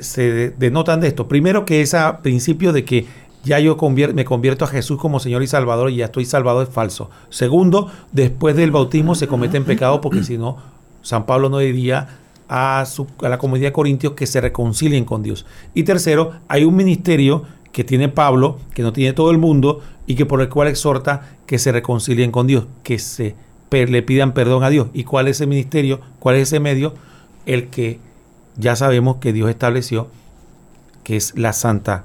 se 0.00 0.50
denotan 0.50 1.00
de 1.00 1.08
esto? 1.08 1.26
Primero 1.26 1.64
que 1.64 1.80
ese 1.80 1.98
principio 2.22 2.72
de 2.72 2.84
que 2.84 3.06
ya 3.44 3.58
yo 3.60 3.76
me 4.14 4.24
convierto 4.24 4.64
a 4.64 4.68
Jesús 4.68 4.98
como 4.98 5.20
Señor 5.20 5.42
y 5.42 5.46
Salvador 5.46 5.90
y 5.90 5.96
ya 5.96 6.06
estoy 6.06 6.24
salvado 6.24 6.62
es 6.62 6.68
falso. 6.68 7.10
Segundo, 7.28 7.90
después 8.12 8.56
del 8.56 8.70
bautismo 8.70 9.14
se 9.14 9.28
cometen 9.28 9.64
pecados 9.64 10.00
porque 10.02 10.24
si 10.24 10.38
no, 10.38 10.56
San 11.02 11.26
Pablo 11.26 11.48
no 11.50 11.58
diría 11.58 12.08
a, 12.48 12.82
a 12.82 13.28
la 13.28 13.38
comunidad 13.38 13.68
de 13.68 13.72
Corintios 13.72 14.14
que 14.14 14.26
se 14.26 14.40
reconcilien 14.40 15.04
con 15.04 15.22
Dios. 15.22 15.44
Y 15.74 15.82
tercero, 15.82 16.32
hay 16.48 16.64
un 16.64 16.74
ministerio 16.74 17.44
que 17.72 17.84
tiene 17.84 18.08
Pablo, 18.08 18.58
que 18.72 18.82
no 18.82 18.92
tiene 18.92 19.12
todo 19.12 19.30
el 19.30 19.38
mundo 19.38 19.80
y 20.06 20.14
que 20.14 20.26
por 20.26 20.40
el 20.40 20.48
cual 20.48 20.68
exhorta 20.68 21.36
que 21.46 21.58
se 21.58 21.72
reconcilien 21.72 22.30
con 22.30 22.46
Dios, 22.46 22.66
que 22.82 22.98
se 22.98 23.34
le 23.70 24.02
pidan 24.02 24.32
perdón 24.32 24.62
a 24.62 24.70
Dios. 24.70 24.88
¿Y 24.92 25.02
cuál 25.02 25.26
es 25.26 25.38
ese 25.38 25.46
ministerio? 25.48 26.00
¿Cuál 26.20 26.36
es 26.36 26.42
ese 26.42 26.60
medio? 26.60 26.94
El 27.44 27.68
que 27.68 27.98
ya 28.56 28.76
sabemos 28.76 29.16
que 29.16 29.32
Dios 29.32 29.50
estableció, 29.50 30.08
que 31.02 31.16
es 31.16 31.36
la 31.36 31.52
Santa 31.52 32.04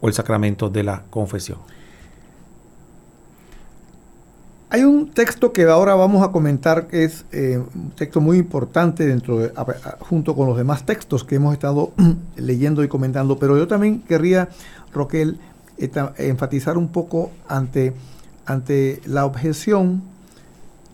o 0.00 0.08
el 0.08 0.14
sacramento 0.14 0.70
de 0.70 0.84
la 0.84 1.04
confesión. 1.10 1.58
Hay 4.70 4.82
un 4.82 5.10
texto 5.12 5.52
que 5.52 5.64
ahora 5.64 5.94
vamos 5.94 6.22
a 6.22 6.30
comentar 6.30 6.88
que 6.88 7.04
es 7.04 7.24
eh, 7.32 7.58
un 7.74 7.90
texto 7.92 8.20
muy 8.20 8.36
importante 8.36 9.06
dentro 9.06 9.38
de, 9.38 9.50
junto 10.00 10.36
con 10.36 10.46
los 10.46 10.58
demás 10.58 10.84
textos 10.84 11.24
que 11.24 11.36
hemos 11.36 11.54
estado 11.54 11.92
leyendo 12.36 12.84
y 12.84 12.88
comentando, 12.88 13.38
pero 13.38 13.56
yo 13.56 13.66
también 13.66 14.02
querría, 14.02 14.50
Roquel, 14.92 15.38
enfatizar 16.18 16.76
un 16.76 16.88
poco 16.88 17.30
ante, 17.48 17.94
ante 18.44 19.00
la 19.06 19.24
objeción, 19.24 20.02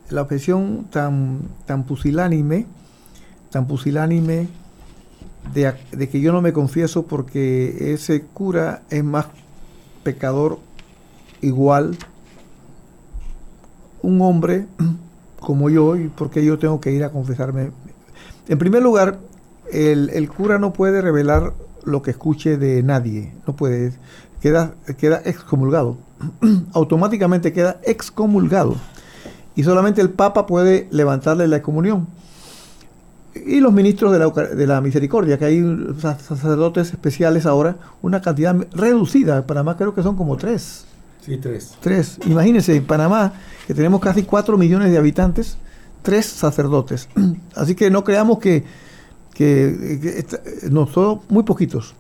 la 0.08 0.22
objeción 0.22 0.86
tan, 0.90 1.40
tan 1.66 1.82
pusilánime, 1.82 2.66
tan 3.50 3.66
pusilánime 3.66 4.46
de, 5.52 6.08
que 6.08 6.20
yo 6.20 6.32
no 6.32 6.40
me 6.40 6.52
confieso 6.52 7.06
porque 7.06 7.92
ese 7.92 8.22
cura 8.22 8.82
es 8.90 9.04
más 9.04 9.26
pecador 10.02 10.58
igual, 11.40 11.96
un 14.02 14.20
hombre 14.22 14.66
como 15.40 15.70
yo, 15.70 15.96
y 15.96 16.08
porque 16.08 16.44
yo 16.44 16.58
tengo 16.58 16.80
que 16.80 16.92
ir 16.92 17.04
a 17.04 17.10
confesarme. 17.10 17.70
En 18.48 18.58
primer 18.58 18.82
lugar, 18.82 19.18
el, 19.72 20.28
cura 20.28 20.58
no 20.58 20.72
puede 20.72 21.00
revelar 21.00 21.52
lo 21.84 22.02
que 22.02 22.10
escuche 22.10 22.56
de 22.56 22.82
nadie, 22.82 23.32
no 23.46 23.54
puede, 23.54 23.92
queda, 24.40 24.74
queda 24.98 25.20
excomulgado, 25.24 25.98
automáticamente 26.72 27.52
queda 27.52 27.80
excomulgado, 27.84 28.76
y 29.54 29.64
solamente 29.64 30.00
el 30.00 30.10
Papa 30.10 30.46
puede 30.46 30.88
levantarle 30.90 31.46
la 31.46 31.62
comunión 31.62 32.08
y 33.34 33.60
los 33.60 33.72
ministros 33.72 34.12
de 34.12 34.18
la, 34.18 34.28
de 34.28 34.66
la 34.66 34.80
misericordia, 34.80 35.38
que 35.38 35.44
hay 35.44 35.62
sacerdotes 35.98 36.90
especiales 36.90 37.46
ahora, 37.46 37.76
una 38.02 38.20
cantidad 38.22 38.54
reducida. 38.72 39.38
En 39.38 39.42
Panamá 39.44 39.76
creo 39.76 39.94
que 39.94 40.02
son 40.02 40.16
como 40.16 40.36
tres. 40.36 40.84
Sí, 41.20 41.36
tres. 41.38 41.74
Tres. 41.80 42.18
Imagínense, 42.26 42.76
en 42.76 42.86
Panamá, 42.86 43.32
que 43.66 43.74
tenemos 43.74 44.00
casi 44.00 44.22
cuatro 44.22 44.56
millones 44.56 44.90
de 44.92 44.98
habitantes, 44.98 45.56
tres 46.02 46.26
sacerdotes. 46.26 47.08
Así 47.54 47.74
que 47.74 47.90
no 47.90 48.04
creamos 48.04 48.38
que, 48.38 48.64
que, 49.32 50.24
no, 50.70 50.86
son 50.86 51.20
muy 51.28 51.42
poquitos. 51.42 51.94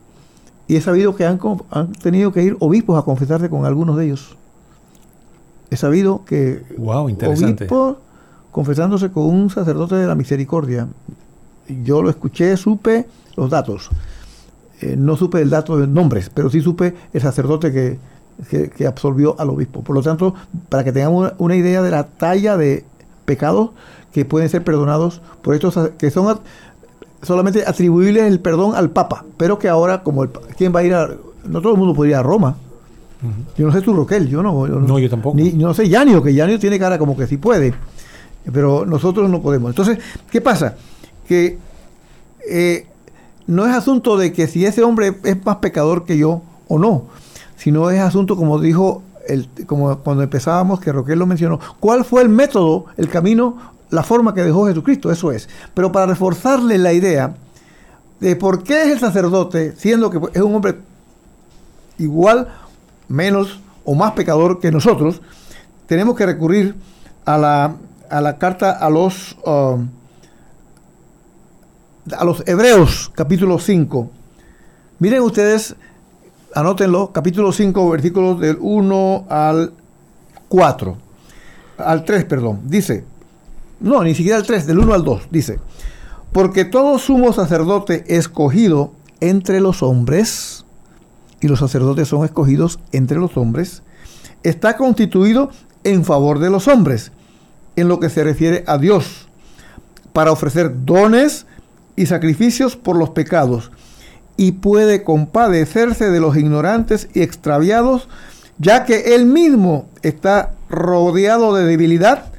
Y 0.68 0.76
he 0.76 0.80
sabido 0.80 1.16
que 1.16 1.26
han, 1.26 1.40
han 1.70 1.92
tenido 1.92 2.32
que 2.32 2.42
ir 2.42 2.56
obispos 2.60 2.98
a 2.98 3.02
confesarse 3.02 3.50
con 3.50 3.66
algunos 3.66 3.96
de 3.96 4.06
ellos. 4.06 4.36
He 5.70 5.76
sabido 5.76 6.24
que 6.24 6.62
wow, 6.78 7.08
interesante. 7.08 7.64
obispos 7.64 7.96
confesándose 8.52 9.10
con 9.10 9.24
un 9.24 9.50
sacerdote 9.50 9.96
de 9.96 10.06
la 10.06 10.14
misericordia 10.14 10.86
yo 11.68 12.02
lo 12.02 12.10
escuché, 12.10 12.56
supe 12.56 13.06
los 13.36 13.50
datos. 13.50 13.90
Eh, 14.80 14.96
no 14.98 15.16
supe 15.16 15.40
el 15.40 15.50
dato 15.50 15.78
de 15.78 15.86
nombres, 15.86 16.30
pero 16.32 16.50
sí 16.50 16.60
supe 16.60 16.94
el 17.12 17.20
sacerdote 17.20 17.72
que, 17.72 17.98
que, 18.76 18.86
absolvió 18.86 19.36
al 19.38 19.50
obispo. 19.50 19.82
Por 19.82 19.94
lo 19.94 20.02
tanto, 20.02 20.34
para 20.68 20.84
que 20.84 20.92
tengamos 20.92 21.32
una, 21.38 21.56
idea 21.56 21.82
de 21.82 21.90
la 21.90 22.04
talla 22.04 22.56
de 22.56 22.84
pecados 23.24 23.70
que 24.12 24.24
pueden 24.24 24.48
ser 24.48 24.64
perdonados 24.64 25.22
por 25.42 25.54
estos 25.54 25.90
que 25.98 26.10
son 26.10 26.40
solamente 27.22 27.64
atribuibles 27.66 28.24
el 28.24 28.40
perdón 28.40 28.74
al 28.74 28.90
Papa, 28.90 29.24
pero 29.36 29.58
que 29.58 29.68
ahora 29.68 30.02
como 30.02 30.24
el, 30.24 30.30
quién 30.56 30.74
va 30.74 30.80
a 30.80 30.84
ir 30.84 30.94
a 30.94 31.08
no 31.44 31.60
todo 31.60 31.72
el 31.72 31.78
mundo 31.78 31.94
puede 31.94 32.10
ir 32.10 32.16
a 32.16 32.22
Roma. 32.22 32.56
Yo 33.56 33.66
no 33.66 33.72
sé 33.72 33.80
tú, 33.80 33.94
Roquel, 33.94 34.28
yo 34.28 34.42
no. 34.42 34.66
no, 34.66 34.98
yo 34.98 35.08
tampoco. 35.08 35.36
Ni, 35.36 35.52
no 35.52 35.72
sé 35.72 35.88
Yanio, 35.88 36.22
que 36.22 36.34
Yanio 36.34 36.58
tiene 36.58 36.78
cara 36.78 36.98
como 36.98 37.16
que 37.16 37.26
sí 37.26 37.38
puede, 37.38 37.72
pero 38.52 38.84
nosotros 38.84 39.30
no 39.30 39.40
podemos. 39.40 39.70
Entonces, 39.70 39.98
¿qué 40.30 40.42
pasa? 40.42 40.76
Que 41.26 41.58
eh, 42.48 42.86
no 43.46 43.66
es 43.66 43.74
asunto 43.74 44.16
de 44.16 44.32
que 44.32 44.46
si 44.46 44.64
ese 44.64 44.82
hombre 44.82 45.14
es 45.24 45.44
más 45.44 45.56
pecador 45.56 46.04
que 46.04 46.16
yo 46.16 46.42
o 46.68 46.78
no, 46.78 47.04
sino 47.56 47.90
es 47.90 48.00
asunto, 48.00 48.36
como 48.36 48.58
dijo, 48.58 49.02
el, 49.28 49.48
como 49.66 49.98
cuando 49.98 50.22
empezábamos, 50.22 50.80
que 50.80 50.92
Roquel 50.92 51.18
lo 51.18 51.26
mencionó, 51.26 51.60
¿cuál 51.80 52.04
fue 52.04 52.22
el 52.22 52.28
método, 52.28 52.86
el 52.96 53.08
camino, 53.08 53.56
la 53.90 54.02
forma 54.02 54.34
que 54.34 54.42
dejó 54.42 54.66
Jesucristo? 54.66 55.10
Eso 55.10 55.32
es. 55.32 55.48
Pero 55.72 55.92
para 55.92 56.06
reforzarle 56.06 56.78
la 56.78 56.92
idea 56.92 57.34
de 58.20 58.36
por 58.36 58.62
qué 58.62 58.82
es 58.82 58.92
el 58.92 59.00
sacerdote, 59.00 59.74
siendo 59.76 60.10
que 60.10 60.18
es 60.32 60.42
un 60.42 60.54
hombre 60.54 60.76
igual, 61.98 62.48
menos 63.08 63.60
o 63.84 63.94
más 63.94 64.12
pecador 64.12 64.60
que 64.60 64.70
nosotros, 64.70 65.20
tenemos 65.86 66.16
que 66.16 66.26
recurrir 66.26 66.74
a 67.24 67.38
la, 67.38 67.76
a 68.10 68.20
la 68.20 68.38
carta 68.38 68.70
a 68.72 68.88
los, 68.90 69.36
um, 69.44 69.88
a 72.12 72.24
los 72.24 72.46
Hebreos, 72.46 73.10
capítulo 73.14 73.58
5. 73.58 74.10
Miren 74.98 75.22
ustedes, 75.22 75.74
anótenlo, 76.54 77.12
capítulo 77.12 77.52
5, 77.52 77.90
versículos 77.90 78.40
del 78.40 78.58
1 78.60 79.26
al 79.28 79.72
4, 80.48 80.96
al 81.78 82.04
3, 82.04 82.24
perdón. 82.24 82.60
Dice, 82.64 83.04
no, 83.80 84.02
ni 84.02 84.14
siquiera 84.14 84.36
al 84.36 84.44
3, 84.44 84.66
del 84.66 84.78
1 84.78 84.94
al 84.94 85.04
2, 85.04 85.22
dice, 85.30 85.60
porque 86.32 86.64
todo 86.64 86.98
sumo 86.98 87.32
sacerdote 87.32 88.04
escogido 88.16 88.92
entre 89.20 89.60
los 89.60 89.82
hombres, 89.82 90.64
y 91.40 91.48
los 91.48 91.58
sacerdotes 91.58 92.08
son 92.08 92.24
escogidos 92.24 92.78
entre 92.92 93.18
los 93.18 93.36
hombres, 93.36 93.82
está 94.42 94.76
constituido 94.76 95.50
en 95.84 96.04
favor 96.04 96.38
de 96.38 96.50
los 96.50 96.68
hombres, 96.68 97.12
en 97.76 97.88
lo 97.88 97.98
que 97.98 98.10
se 98.10 98.24
refiere 98.24 98.62
a 98.66 98.78
Dios, 98.78 99.28
para 100.12 100.32
ofrecer 100.32 100.84
dones 100.84 101.46
y 101.96 102.06
sacrificios 102.06 102.76
por 102.76 102.96
los 102.96 103.10
pecados, 103.10 103.70
y 104.36 104.52
puede 104.52 105.04
compadecerse 105.04 106.10
de 106.10 106.20
los 106.20 106.36
ignorantes 106.36 107.08
y 107.14 107.22
extraviados, 107.22 108.08
ya 108.58 108.84
que 108.84 109.14
él 109.14 109.26
mismo 109.26 109.88
está 110.02 110.52
rodeado 110.68 111.54
de 111.54 111.64
debilidad 111.64 112.32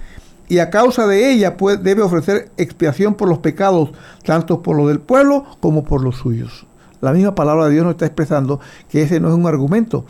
y 0.48 0.60
a 0.60 0.70
causa 0.70 1.08
de 1.08 1.32
ella 1.32 1.56
debe 1.82 2.02
ofrecer 2.02 2.52
expiación 2.58 3.16
por 3.16 3.28
los 3.28 3.40
pecados, 3.40 3.90
tanto 4.24 4.62
por 4.62 4.78
los 4.78 4.88
del 4.88 5.00
pueblo 5.00 5.46
como 5.60 5.84
por 5.84 6.04
los 6.04 6.18
suyos. 6.18 6.66
La 7.02 7.14
misma 7.14 7.36
palabra 7.36 7.66
de 7.66 7.72
Dios 7.72 7.84
nos 7.84 7.94
está 7.94 8.06
expresando 8.06 8.60
que 8.90 9.02
ese 9.02 9.20
no 9.20 9.30
es 9.30 9.36
un 9.36 9.48
argumento. 9.48 10.06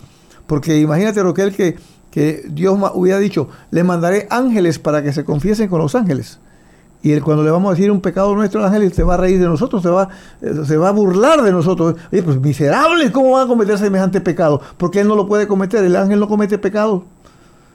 Porque 0.47 0.79
imagínate, 0.79 1.23
Roquel, 1.23 1.55
que, 1.55 1.77
que 2.11 2.43
Dios 2.49 2.77
hubiera 2.93 3.19
dicho, 3.19 3.49
le 3.71 3.83
mandaré 3.83 4.27
ángeles 4.29 4.79
para 4.79 5.01
que 5.01 5.13
se 5.13 5.25
confiesen 5.25 5.69
con 5.69 5.79
los 5.79 5.95
ángeles. 5.95 6.39
Y 7.05 7.19
cuando 7.19 7.43
le 7.43 7.51
vamos 7.51 7.69
a 7.69 7.75
decir 7.75 7.91
un 7.91 8.01
pecado 8.01 8.33
nuestro 8.33 8.61
al 8.61 8.73
ángel, 8.73 8.91
se 8.91 9.03
va 9.03 9.13
a 9.13 9.17
reír 9.17 9.39
de 9.39 9.45
nosotros, 9.45 9.83
se 9.83 9.89
va, 9.89 10.09
eh, 10.41 10.53
se 10.65 10.75
va 10.75 10.89
a 10.89 10.91
burlar 10.91 11.43
de 11.43 11.51
nosotros. 11.51 11.93
Oye, 12.11 12.23
pues 12.23 12.41
miserables, 12.41 13.11
¿cómo 13.11 13.33
van 13.33 13.45
a 13.45 13.47
cometer 13.47 13.77
semejante 13.77 14.21
pecado? 14.21 14.59
Porque 14.75 15.01
él 15.01 15.07
no 15.07 15.15
lo 15.15 15.27
puede 15.27 15.45
cometer, 15.45 15.85
el 15.85 15.95
ángel 15.95 16.19
no 16.19 16.27
comete 16.27 16.57
pecado. 16.57 17.05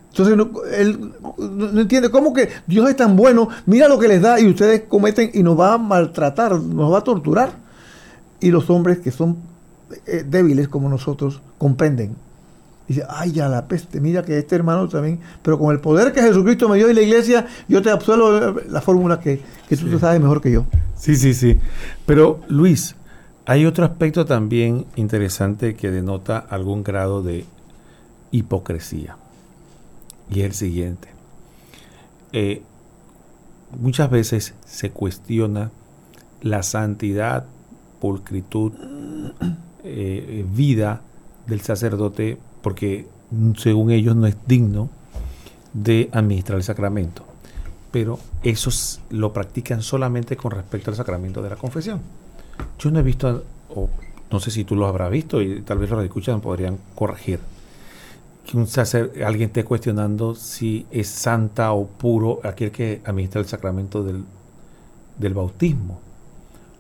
Entonces 0.08 0.36
él 0.76 1.12
no 1.38 1.80
entiende 1.80 2.10
cómo 2.10 2.32
que 2.32 2.48
Dios 2.66 2.90
es 2.90 2.96
tan 2.96 3.14
bueno, 3.14 3.48
mira 3.66 3.86
lo 3.86 4.00
que 4.00 4.08
les 4.08 4.20
da 4.20 4.40
y 4.40 4.48
ustedes 4.48 4.82
cometen 4.88 5.30
y 5.32 5.44
nos 5.44 5.56
va 5.56 5.74
a 5.74 5.78
maltratar, 5.78 6.60
nos 6.60 6.92
va 6.92 6.98
a 6.98 7.04
torturar 7.04 7.52
y 8.40 8.50
los 8.50 8.68
hombres 8.68 8.98
que 8.98 9.12
son 9.12 9.36
eh, 10.08 10.24
débiles 10.28 10.66
como 10.66 10.88
nosotros 10.88 11.40
comprenden. 11.56 12.16
Dice, 12.90 13.04
ay, 13.08 13.30
ya 13.30 13.48
la 13.48 13.68
peste, 13.68 14.00
mira 14.00 14.24
que 14.24 14.36
este 14.36 14.56
hermano 14.56 14.88
también, 14.88 15.20
pero 15.42 15.60
con 15.60 15.70
el 15.70 15.78
poder 15.78 16.12
que 16.12 16.20
Jesucristo 16.22 16.68
me 16.68 16.76
dio 16.76 16.90
y 16.90 16.94
la 16.94 17.02
iglesia, 17.02 17.46
yo 17.68 17.80
te 17.82 17.88
absuelvo 17.88 18.60
la 18.68 18.80
fórmula 18.80 19.20
que, 19.20 19.40
tú, 19.68 19.96
sabes 20.00 20.20
mejor 20.20 20.40
que 20.40 20.50
yo. 20.50 20.66
Sí, 20.96 21.14
sí, 21.14 21.32
sí. 21.32 21.56
Pero 22.04 22.40
Luis, 22.48 22.96
hay 23.46 23.64
otro 23.64 23.84
aspecto 23.84 24.24
también 24.24 24.86
interesante 24.96 25.76
que 25.76 25.92
denota 25.92 26.38
algún 26.38 26.82
grado 26.82 27.22
de 27.22 27.44
hipocresía. 28.32 29.16
Y 30.28 30.40
es 30.40 30.46
el 30.46 30.54
siguiente. 30.54 31.10
Eh, 32.32 32.60
muchas 33.78 34.10
veces 34.10 34.54
se 34.66 34.90
cuestiona 34.90 35.70
la 36.42 36.64
santidad 36.64 37.46
pulcritud, 38.00 38.72
eh, 39.84 40.44
vida 40.52 41.02
del 41.46 41.60
sacerdote, 41.60 42.38
porque 42.62 43.06
según 43.56 43.90
ellos 43.90 44.16
no 44.16 44.26
es 44.26 44.36
digno 44.46 44.88
de 45.72 46.08
administrar 46.12 46.58
el 46.58 46.64
sacramento. 46.64 47.24
Pero 47.90 48.18
esos 48.42 49.00
lo 49.10 49.32
practican 49.32 49.82
solamente 49.82 50.36
con 50.36 50.52
respecto 50.52 50.90
al 50.90 50.96
sacramento 50.96 51.42
de 51.42 51.50
la 51.50 51.56
confesión. 51.56 52.00
Yo 52.78 52.90
no 52.90 53.00
he 53.00 53.02
visto, 53.02 53.44
o 53.74 53.88
no 54.30 54.40
sé 54.40 54.50
si 54.50 54.64
tú 54.64 54.76
lo 54.76 54.86
habrás 54.86 55.10
visto 55.10 55.42
y 55.42 55.62
tal 55.62 55.78
vez 55.78 55.90
los 55.90 56.00
que 56.00 56.06
escuchan 56.06 56.40
podrían 56.40 56.78
corregir, 56.94 57.40
que 58.46 58.56
un 58.56 58.66
sacer, 58.66 59.22
alguien 59.24 59.48
esté 59.48 59.64
cuestionando 59.64 60.34
si 60.34 60.86
es 60.90 61.08
santa 61.08 61.72
o 61.72 61.86
puro 61.86 62.40
aquel 62.44 62.70
que 62.70 63.00
administra 63.04 63.40
el 63.40 63.46
sacramento 63.46 64.02
del, 64.02 64.24
del 65.18 65.34
bautismo 65.34 66.00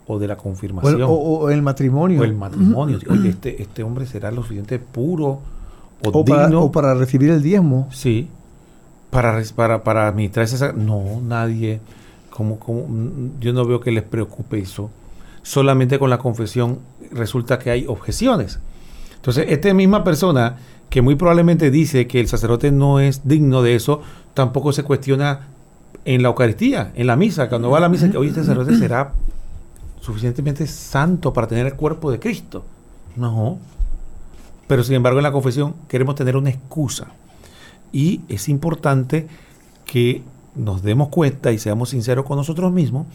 o 0.06 0.18
de 0.18 0.26
la 0.26 0.36
confirmación. 0.36 1.02
O, 1.04 1.50
el 1.50 1.62
matrimonio. 1.62 2.20
O 2.20 2.24
el 2.24 2.34
matrimonio. 2.34 2.98
Oye, 3.08 3.28
este, 3.28 3.62
este 3.62 3.82
hombre 3.82 4.06
será 4.06 4.30
lo 4.30 4.42
suficiente 4.42 4.78
puro 4.78 5.40
o, 6.04 6.22
digno. 6.22 6.34
Para, 6.36 6.58
o 6.58 6.72
para 6.72 6.94
recibir 6.94 7.30
el 7.30 7.42
diezmo. 7.42 7.88
Sí. 7.92 8.28
Para, 9.10 9.42
para, 9.54 9.82
para 9.82 10.08
administrar 10.08 10.44
esa... 10.44 10.72
No, 10.72 11.20
nadie. 11.20 11.80
Como, 12.30 12.58
como, 12.58 12.86
yo 13.40 13.52
no 13.52 13.64
veo 13.64 13.80
que 13.80 13.90
les 13.90 14.04
preocupe 14.04 14.58
eso. 14.58 14.90
Solamente 15.42 15.98
con 15.98 16.10
la 16.10 16.18
confesión 16.18 16.78
resulta 17.10 17.58
que 17.58 17.70
hay 17.70 17.86
objeciones. 17.86 18.60
Entonces, 19.16 19.46
esta 19.48 19.74
misma 19.74 20.04
persona 20.04 20.56
que 20.90 21.02
muy 21.02 21.14
probablemente 21.14 21.70
dice 21.70 22.06
que 22.06 22.20
el 22.20 22.28
sacerdote 22.28 22.72
no 22.72 22.98
es 23.00 23.26
digno 23.26 23.62
de 23.62 23.76
eso, 23.76 24.02
tampoco 24.34 24.72
se 24.72 24.82
cuestiona 24.82 25.48
en 26.04 26.22
la 26.22 26.28
Eucaristía, 26.28 26.92
en 26.94 27.06
la 27.06 27.16
misa. 27.16 27.48
Cuando 27.48 27.70
va 27.70 27.78
a 27.78 27.80
la 27.80 27.88
misa, 27.88 28.10
que 28.10 28.18
hoy 28.18 28.28
este 28.28 28.40
sacerdote 28.40 28.76
será 28.76 29.12
suficientemente 30.00 30.66
santo 30.66 31.32
para 31.32 31.46
tener 31.46 31.66
el 31.66 31.74
cuerpo 31.74 32.10
de 32.10 32.18
Cristo. 32.18 32.64
No. 33.16 33.58
Pero 34.70 34.84
sin 34.84 34.94
embargo 34.94 35.18
en 35.18 35.24
la 35.24 35.32
confesión 35.32 35.74
queremos 35.88 36.14
tener 36.14 36.36
una 36.36 36.50
excusa. 36.50 37.08
Y 37.90 38.20
es 38.28 38.48
importante 38.48 39.26
que 39.84 40.22
nos 40.54 40.84
demos 40.84 41.08
cuenta 41.08 41.50
y 41.50 41.58
seamos 41.58 41.88
sinceros 41.88 42.24
con 42.24 42.36
nosotros 42.36 42.70
mismos 42.70 43.08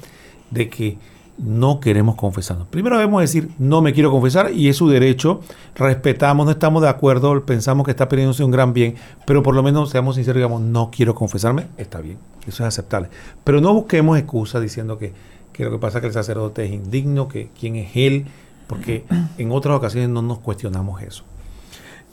de 0.51 0.67
que 0.69 0.97
no 1.37 1.79
queremos 1.79 2.15
confesarnos. 2.15 2.67
Primero 2.67 2.97
debemos 2.97 3.21
decir, 3.21 3.51
no 3.57 3.81
me 3.81 3.93
quiero 3.93 4.11
confesar 4.11 4.51
y 4.51 4.67
es 4.67 4.75
su 4.75 4.89
derecho, 4.89 5.39
respetamos, 5.75 6.45
no 6.45 6.51
estamos 6.51 6.81
de 6.81 6.89
acuerdo, 6.89 7.45
pensamos 7.45 7.85
que 7.85 7.91
está 7.91 8.09
perdiéndose 8.09 8.43
un 8.43 8.51
gran 8.51 8.73
bien, 8.73 8.95
pero 9.25 9.41
por 9.41 9.55
lo 9.55 9.63
menos 9.63 9.91
seamos 9.91 10.15
sinceros 10.15 10.35
y 10.35 10.39
digamos, 10.39 10.61
no 10.61 10.91
quiero 10.91 11.15
confesarme, 11.15 11.67
está 11.77 12.01
bien, 12.01 12.17
eso 12.45 12.63
es 12.63 12.67
aceptable. 12.67 13.07
Pero 13.45 13.61
no 13.61 13.73
busquemos 13.73 14.17
excusas 14.17 14.61
diciendo 14.61 14.97
que 14.97 15.13
que 15.53 15.63
lo 15.63 15.71
que 15.71 15.77
pasa 15.77 15.99
es 15.99 16.01
que 16.01 16.07
el 16.07 16.13
sacerdote 16.13 16.65
es 16.65 16.73
indigno, 16.73 17.29
que 17.29 17.49
quién 17.57 17.77
es 17.77 17.91
él, 17.95 18.25
porque 18.67 19.05
en 19.37 19.53
otras 19.53 19.77
ocasiones 19.77 20.09
no 20.09 20.21
nos 20.21 20.39
cuestionamos 20.39 21.01
eso. 21.01 21.23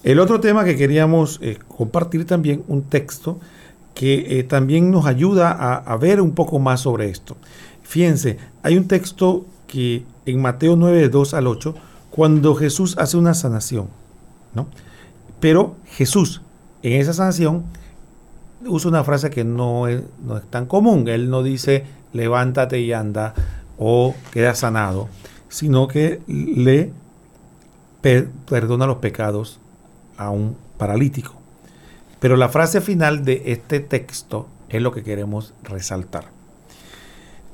El 0.03 0.19
otro 0.19 0.41
tema 0.41 0.65
que 0.65 0.77
queríamos 0.77 1.39
eh, 1.43 1.59
compartir 1.69 2.27
también, 2.27 2.65
un 2.67 2.83
texto 2.83 3.39
que 3.95 4.39
eh, 4.39 4.43
también 4.43 4.91
nos 4.91 5.07
ayuda 5.07 5.53
a, 5.53 5.97
ver 5.97 6.21
un 6.21 6.33
poco 6.33 6.59
más 6.59 6.81
sobre 6.81 7.09
esto. 7.09 7.37
Fíjense, 7.83 8.39
hay 8.63 8.77
un 8.79 8.89
texto 8.89 9.47
que 9.69 10.05
en 10.27 10.41
Mateo 10.41 10.77
9, 10.77 11.09
2 11.09 11.35
al 11.35 11.47
8, 11.47 11.75
cuando 12.11 12.55
Jesús 12.55 12.97
hace 12.99 13.17
una 13.17 13.35
sanación, 13.35 13.89
¿no? 14.55 14.67
Pero 15.41 15.77
Jesús, 15.87 16.43
en 16.83 17.01
esa 17.01 17.13
sanación, 17.13 17.65
usa 18.67 18.91
una 18.91 19.05
frase 19.05 19.31
que 19.31 19.45
no 19.45 19.87
es, 19.87 20.03
no 20.25 20.37
es 20.37 20.45
tan 20.45 20.67
común. 20.67 21.07
Él 21.09 21.31
no 21.31 21.43
dice 21.43 21.85
levántate 22.13 22.81
y 22.81 22.93
anda 22.93 23.35
o 23.79 24.15
queda 24.33 24.55
sanado, 24.55 25.09
sino 25.49 25.87
que 25.89 26.21
le 26.27 26.93
perdona 28.01 28.87
los 28.87 28.99
pecados 28.99 29.61
a 30.25 30.31
un 30.31 30.57
paralítico. 30.77 31.35
Pero 32.21 32.37
la 32.37 32.49
frase 32.49 32.81
final 32.81 33.25
de 33.25 33.43
este 33.47 33.81
texto 33.81 34.47
es 34.69 34.81
lo 34.81 34.93
que 34.93 35.03
queremos 35.03 35.55
resaltar. 35.63 36.27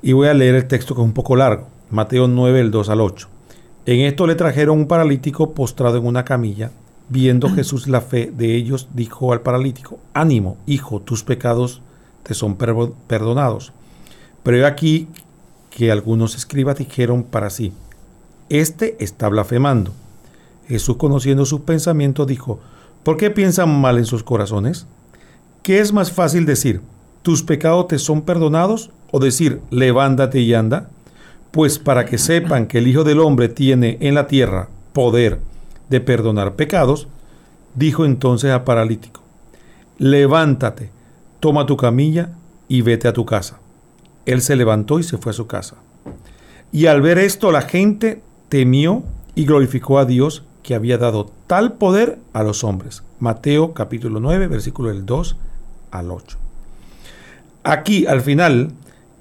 Y 0.03 0.13
voy 0.13 0.29
a 0.29 0.35
leer 0.35 0.55
el 0.55 0.69
texto 0.69 0.95
que 0.95 1.01
es 1.01 1.07
un 1.07 1.15
poco 1.15 1.37
largo, 1.37 1.69
Mateo 1.91 2.29
9, 2.29 2.61
el 2.61 2.71
2 2.71 2.89
al 2.91 3.01
8. 3.01 3.29
En 3.87 4.01
esto 4.01 4.27
le 4.27 4.35
trajeron 4.35 4.79
un 4.79 4.87
paralítico 4.87 5.55
postrado 5.55 5.97
en 5.99 6.07
una 6.07 6.25
camilla. 6.25 6.71
Viendo 7.09 7.49
Jesús 7.55 7.89
la 7.89 8.01
fe 8.01 8.31
de 8.31 8.55
ellos, 8.55 8.89
dijo 8.93 9.33
al 9.33 9.41
paralítico, 9.41 9.99
ánimo, 10.13 10.59
hijo, 10.67 11.01
tus 11.01 11.25
pecados 11.25 11.83
te 12.23 12.35
son 12.35 12.57
perdonados. 12.57 13.73
Pero 14.43 14.59
he 14.59 14.67
aquí 14.67 15.09
que 15.71 15.91
algunos 15.91 16.37
escribas 16.37 16.77
dijeron 16.77 17.23
para 17.23 17.51
sí, 17.51 17.73
este 18.49 18.97
está 19.03 19.29
blasfemando. 19.29 19.93
Jesús, 20.69 20.97
conociendo 20.97 21.45
sus 21.45 21.61
pensamientos, 21.61 22.27
dijo, 22.27 22.61
¿por 23.03 23.17
qué 23.17 23.31
piensan 23.31 23.81
mal 23.81 23.99
en 23.99 24.05
sus 24.05 24.23
corazones? 24.23 24.87
¿Qué 25.63 25.81
es 25.81 25.93
más 25.93 26.13
fácil 26.13 26.47
decir, 26.47 26.83
tus 27.23 27.43
pecados 27.43 27.89
te 27.89 27.99
son 27.99 28.23
perdonados? 28.23 28.91
o 29.11 29.19
decir, 29.19 29.61
levántate 29.71 30.41
y 30.41 30.55
anda? 30.55 30.89
Pues 31.51 31.79
para 31.79 32.05
que 32.05 32.19
sepan 32.19 32.67
que 32.67 32.79
el 32.79 32.89
Hijo 32.89 33.05
del 33.05 33.21
Hombre 33.21 33.49
tiene 33.49 33.97
en 34.01 34.15
la 34.15 34.27
tierra 34.27 34.69
poder 34.93 35.41
de 35.89 36.01
perdonar 36.01 36.57
pecados, 36.57 37.09
dijo 37.75 38.05
entonces 38.05 38.51
a 38.51 38.65
paralítico, 38.65 39.23
levántate, 39.99 40.91
toma 41.41 41.67
tu 41.67 41.77
camilla 41.77 42.33
y 42.69 42.83
vete 42.83 43.09
a 43.09 43.13
tu 43.13 43.25
casa. 43.25 43.59
Él 44.27 44.43
se 44.43 44.57
levantó 44.57 44.99
y 44.99 45.03
se 45.03 45.17
fue 45.17 45.31
a 45.31 45.35
su 45.35 45.47
casa. 45.47 45.77
Y 46.71 46.87
al 46.87 47.01
ver 47.01 47.19
esto 47.19 47.51
la 47.51 47.63
gente 47.63 48.21
temió 48.51 49.03
y 49.35 49.47
glorificó 49.47 49.99
a 49.99 50.05
Dios 50.05 50.45
que 50.63 50.75
había 50.75 50.99
dado 50.99 51.31
tal 51.47 51.75
poder 51.75 52.19
a 52.33 52.43
los 52.43 52.65
hombres. 52.65 53.03
Mateo 53.21 53.75
capítulo 53.75 54.21
9, 54.21 54.47
versículo 54.49 54.91
del 54.91 55.07
2 55.07 55.37
al 55.91 56.11
8. 56.11 56.39
Aquí 57.65 58.07
al 58.07 58.21
final, 58.21 58.73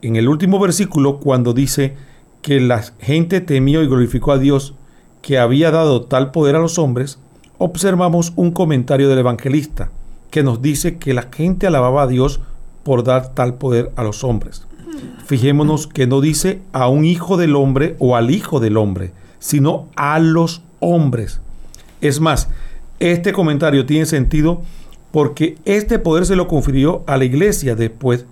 en 0.01 0.15
el 0.15 0.27
último 0.27 0.59
versículo, 0.59 1.19
cuando 1.19 1.53
dice 1.53 1.95
que 2.41 2.59
la 2.59 2.81
gente 2.99 3.41
temió 3.41 3.83
y 3.83 3.87
glorificó 3.87 4.31
a 4.31 4.37
Dios 4.37 4.73
que 5.21 5.39
había 5.39 5.71
dado 5.71 6.03
tal 6.03 6.31
poder 6.31 6.55
a 6.55 6.59
los 6.59 6.77
hombres, 6.77 7.19
observamos 7.57 8.33
un 8.35 8.51
comentario 8.51 9.09
del 9.09 9.19
evangelista 9.19 9.89
que 10.31 10.43
nos 10.43 10.61
dice 10.61 10.97
que 10.97 11.13
la 11.13 11.27
gente 11.31 11.67
alababa 11.67 12.03
a 12.03 12.07
Dios 12.07 12.39
por 12.83 13.03
dar 13.03 13.33
tal 13.33 13.55
poder 13.55 13.91
a 13.95 14.03
los 14.03 14.23
hombres. 14.23 14.65
Fijémonos 15.25 15.87
que 15.87 16.07
no 16.07 16.21
dice 16.21 16.61
a 16.71 16.87
un 16.87 17.05
hijo 17.05 17.37
del 17.37 17.55
hombre 17.55 17.95
o 17.99 18.15
al 18.15 18.31
hijo 18.31 18.59
del 18.59 18.77
hombre, 18.77 19.11
sino 19.39 19.89
a 19.95 20.19
los 20.19 20.61
hombres. 20.79 21.41
Es 22.01 22.19
más, 22.19 22.49
este 22.99 23.33
comentario 23.33 23.85
tiene 23.85 24.05
sentido 24.05 24.61
porque 25.11 25.57
este 25.65 25.99
poder 25.99 26.25
se 26.25 26.35
lo 26.35 26.47
confirió 26.47 27.03
a 27.07 27.17
la 27.17 27.25
iglesia 27.25 27.75
después, 27.75 28.25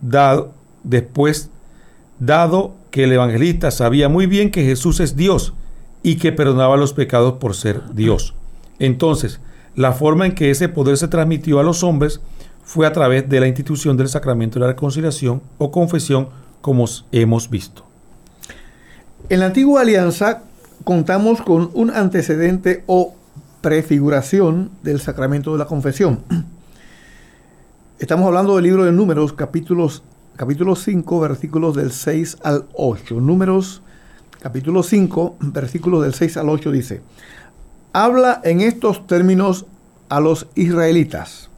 dado, 0.00 0.52
después, 0.82 1.50
dado 2.18 2.74
que 2.90 3.04
el 3.04 3.12
evangelista 3.12 3.70
sabía 3.70 4.08
muy 4.08 4.26
bien 4.26 4.50
que 4.50 4.64
Jesús 4.64 5.00
es 5.00 5.16
Dios 5.16 5.54
y 6.02 6.16
que 6.16 6.32
perdonaba 6.32 6.76
los 6.76 6.92
pecados 6.92 7.34
por 7.34 7.54
ser 7.54 7.82
Dios. 7.94 8.34
Entonces, 8.78 9.40
la 9.74 9.92
forma 9.92 10.26
en 10.26 10.34
que 10.34 10.50
ese 10.50 10.68
poder 10.68 10.96
se 10.96 11.08
transmitió 11.08 11.60
a 11.60 11.62
los 11.62 11.82
hombres 11.82 12.20
fue 12.64 12.86
a 12.86 12.92
través 12.92 13.28
de 13.28 13.40
la 13.40 13.46
institución 13.46 13.96
del 13.96 14.08
sacramento 14.08 14.58
de 14.58 14.66
la 14.66 14.72
reconciliación 14.72 15.40
o 15.56 15.70
confesión, 15.70 16.28
como 16.60 16.86
hemos 17.12 17.48
visto. 17.48 17.84
En 19.28 19.40
la 19.40 19.46
antigua 19.46 19.82
alianza 19.82 20.42
contamos 20.88 21.42
con 21.42 21.70
un 21.74 21.90
antecedente 21.90 22.82
o 22.86 23.14
prefiguración 23.60 24.70
del 24.82 25.02
sacramento 25.02 25.52
de 25.52 25.58
la 25.58 25.66
confesión. 25.66 26.24
Estamos 27.98 28.26
hablando 28.26 28.56
del 28.56 28.64
libro 28.64 28.86
de 28.86 28.92
Números, 28.92 29.34
capítulos, 29.34 30.02
capítulo 30.36 30.74
5, 30.76 31.20
versículos 31.20 31.76
del 31.76 31.92
6 31.92 32.38
al 32.42 32.64
8. 32.72 33.20
Números, 33.20 33.82
capítulo 34.40 34.82
5, 34.82 35.36
versículos 35.40 36.04
del 36.04 36.14
6 36.14 36.38
al 36.38 36.48
8 36.48 36.72
dice, 36.72 37.02
habla 37.92 38.40
en 38.42 38.62
estos 38.62 39.06
términos 39.06 39.66
a 40.08 40.20
los 40.20 40.46
israelitas. 40.54 41.50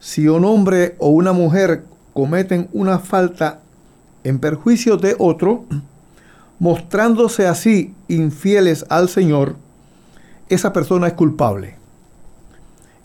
Si 0.00 0.28
un 0.28 0.44
hombre 0.44 0.96
o 0.98 1.08
una 1.08 1.32
mujer 1.32 1.84
cometen 2.12 2.68
una 2.74 2.98
falta 2.98 3.60
en 4.22 4.38
perjuicio 4.38 4.98
de 4.98 5.16
otro, 5.18 5.64
mostrándose 6.60 7.48
así 7.48 7.94
infieles 8.06 8.84
al 8.88 9.08
Señor, 9.08 9.56
esa 10.48 10.72
persona 10.72 11.08
es 11.08 11.14
culpable. 11.14 11.76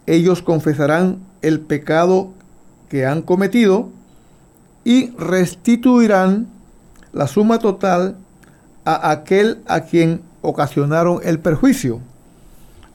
Ellos 0.06 0.44
confesarán 0.44 1.20
el 1.42 1.62
pecado 1.62 2.30
que 2.90 3.06
han 3.06 3.22
cometido 3.24 3.90
y 4.84 5.10
restituirán 5.12 6.48
la 7.14 7.28
suma 7.28 7.58
total 7.58 8.18
a 8.84 9.10
aquel 9.10 9.64
a 9.68 9.82
quien 9.82 10.22
ocasionaron 10.42 11.22
el 11.24 11.40
perjuicio, 11.40 12.02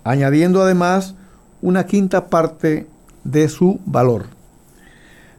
añadiendo 0.05 0.63
además 0.63 1.15
una 1.63 1.87
quinta 1.87 2.27
parte 2.27 2.87
de 3.25 3.49
su 3.49 3.81
valor. 3.87 4.27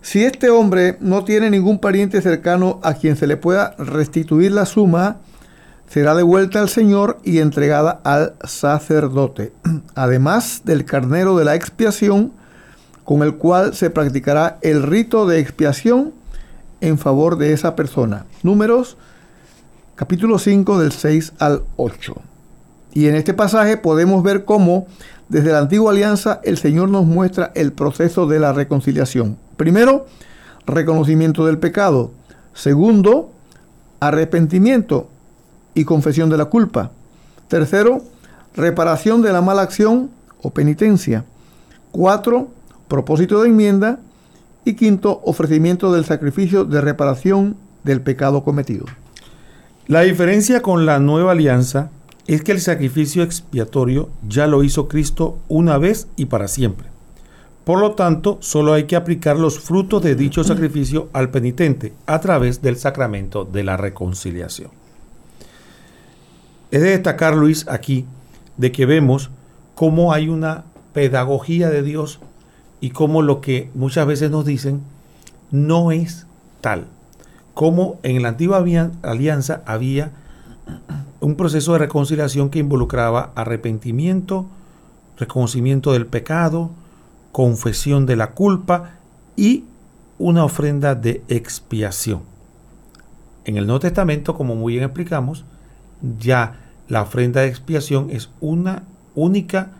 Si 0.01 0.23
este 0.23 0.49
hombre 0.49 0.97
no 0.99 1.23
tiene 1.23 1.51
ningún 1.51 1.77
pariente 1.77 2.21
cercano 2.21 2.79
a 2.81 2.95
quien 2.95 3.15
se 3.15 3.27
le 3.27 3.37
pueda 3.37 3.75
restituir 3.77 4.51
la 4.51 4.65
suma, 4.65 5.17
será 5.87 6.15
devuelta 6.15 6.59
al 6.59 6.69
Señor 6.69 7.19
y 7.23 7.37
entregada 7.37 8.01
al 8.03 8.33
sacerdote, 8.43 9.53
además 9.95 10.61
del 10.65 10.85
carnero 10.85 11.37
de 11.37 11.45
la 11.45 11.53
expiación, 11.53 12.31
con 13.03 13.21
el 13.21 13.35
cual 13.35 13.75
se 13.75 13.91
practicará 13.91 14.57
el 14.61 14.83
rito 14.83 15.27
de 15.27 15.39
expiación 15.39 16.13
en 16.81 16.97
favor 16.97 17.37
de 17.37 17.53
esa 17.53 17.75
persona. 17.75 18.25
Números 18.41 18.97
capítulo 19.95 20.39
5 20.39 20.79
del 20.79 20.93
6 20.93 21.33
al 21.37 21.61
8. 21.75 22.15
Y 22.93 23.07
en 23.07 23.15
este 23.15 23.35
pasaje 23.35 23.77
podemos 23.77 24.23
ver 24.23 24.45
cómo 24.45 24.87
desde 25.29 25.51
la 25.51 25.59
antigua 25.59 25.91
alianza 25.91 26.41
el 26.43 26.57
Señor 26.57 26.89
nos 26.89 27.05
muestra 27.05 27.51
el 27.53 27.71
proceso 27.71 28.25
de 28.25 28.39
la 28.39 28.51
reconciliación. 28.51 29.37
Primero, 29.57 30.05
reconocimiento 30.65 31.45
del 31.45 31.57
pecado. 31.57 32.11
Segundo, 32.53 33.31
arrepentimiento 33.99 35.09
y 35.73 35.85
confesión 35.85 36.29
de 36.29 36.37
la 36.37 36.45
culpa. 36.45 36.91
Tercero, 37.47 38.01
reparación 38.55 39.21
de 39.21 39.31
la 39.31 39.41
mala 39.41 39.61
acción 39.61 40.09
o 40.41 40.51
penitencia. 40.51 41.25
Cuatro, 41.91 42.49
propósito 42.87 43.41
de 43.41 43.49
enmienda. 43.49 43.99
Y 44.63 44.75
quinto, 44.75 45.21
ofrecimiento 45.25 45.91
del 45.91 46.05
sacrificio 46.05 46.65
de 46.65 46.81
reparación 46.81 47.57
del 47.83 48.01
pecado 48.01 48.43
cometido. 48.43 48.85
La 49.87 50.01
diferencia 50.01 50.61
con 50.61 50.85
la 50.85 50.99
nueva 50.99 51.31
alianza 51.31 51.89
es 52.27 52.43
que 52.43 52.51
el 52.51 52.61
sacrificio 52.61 53.23
expiatorio 53.23 54.09
ya 54.27 54.45
lo 54.45 54.63
hizo 54.63 54.87
Cristo 54.87 55.39
una 55.47 55.79
vez 55.79 56.07
y 56.15 56.25
para 56.25 56.47
siempre. 56.47 56.90
Por 57.63 57.79
lo 57.79 57.91
tanto, 57.91 58.37
solo 58.41 58.73
hay 58.73 58.85
que 58.85 58.95
aplicar 58.95 59.37
los 59.37 59.59
frutos 59.59 60.01
de 60.01 60.15
dicho 60.15 60.43
sacrificio 60.43 61.09
al 61.13 61.29
penitente 61.29 61.93
a 62.05 62.19
través 62.19 62.61
del 62.61 62.77
sacramento 62.77 63.45
de 63.45 63.63
la 63.63 63.77
reconciliación. 63.77 64.71
Es 66.71 66.81
de 66.81 66.91
destacar, 66.91 67.35
Luis, 67.35 67.67
aquí, 67.67 68.05
de 68.57 68.71
que 68.71 68.85
vemos 68.85 69.29
cómo 69.75 70.13
hay 70.13 70.29
una 70.29 70.63
pedagogía 70.93 71.69
de 71.69 71.83
Dios 71.83 72.19
y 72.79 72.91
cómo 72.91 73.21
lo 73.21 73.41
que 73.41 73.69
muchas 73.75 74.07
veces 74.07 74.31
nos 74.31 74.45
dicen 74.45 74.81
no 75.51 75.91
es 75.91 76.25
tal. 76.61 76.87
Como 77.53 77.99
en 78.03 78.21
la 78.21 78.29
antigua 78.29 78.63
alianza 79.03 79.61
había 79.65 80.11
un 81.19 81.35
proceso 81.35 81.73
de 81.73 81.79
reconciliación 81.79 82.49
que 82.49 82.59
involucraba 82.59 83.31
arrepentimiento, 83.35 84.47
reconocimiento 85.17 85.93
del 85.93 86.07
pecado, 86.07 86.71
confesión 87.31 88.05
de 88.05 88.15
la 88.15 88.31
culpa 88.31 88.91
y 89.35 89.65
una 90.17 90.43
ofrenda 90.43 90.95
de 90.95 91.23
expiación. 91.27 92.21
En 93.45 93.57
el 93.57 93.65
Nuevo 93.65 93.79
Testamento, 93.79 94.35
como 94.35 94.55
muy 94.55 94.73
bien 94.73 94.85
explicamos, 94.85 95.45
ya 96.19 96.59
la 96.87 97.01
ofrenda 97.01 97.41
de 97.41 97.47
expiación 97.47 98.09
es 98.11 98.29
una 98.39 98.83
única 99.15 99.71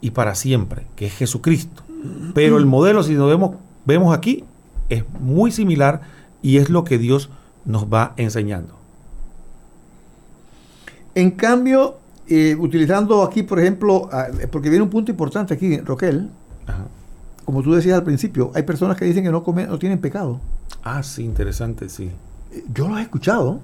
y 0.00 0.10
para 0.10 0.34
siempre, 0.34 0.86
que 0.96 1.06
es 1.06 1.14
Jesucristo. 1.14 1.82
Pero 2.34 2.58
el 2.58 2.66
modelo, 2.66 3.02
si 3.02 3.14
vemos, 3.14 3.56
vemos 3.84 4.16
aquí, 4.16 4.44
es 4.88 5.04
muy 5.20 5.50
similar 5.50 6.02
y 6.42 6.58
es 6.58 6.70
lo 6.70 6.84
que 6.84 6.98
Dios 6.98 7.30
nos 7.64 7.86
va 7.86 8.14
enseñando. 8.16 8.74
En 11.14 11.30
cambio, 11.32 11.98
eh, 12.28 12.56
utilizando 12.58 13.22
aquí, 13.22 13.42
por 13.42 13.58
ejemplo, 13.58 14.08
ah, 14.12 14.26
porque 14.50 14.68
viene 14.68 14.82
un 14.82 14.90
punto 14.90 15.10
importante 15.10 15.54
aquí, 15.54 15.78
Roquel, 15.78 16.30
como 17.44 17.62
tú 17.62 17.74
decías 17.74 17.96
al 17.96 18.04
principio, 18.04 18.50
hay 18.54 18.64
personas 18.64 18.96
que 18.96 19.04
dicen 19.04 19.22
que 19.22 19.30
no, 19.30 19.44
comen, 19.44 19.68
no 19.68 19.78
tienen 19.78 20.00
pecado. 20.00 20.40
Ah, 20.82 21.02
sí, 21.02 21.22
interesante, 21.22 21.88
sí. 21.88 22.10
Yo 22.72 22.88
lo 22.88 22.98
he 22.98 23.02
escuchado 23.02 23.60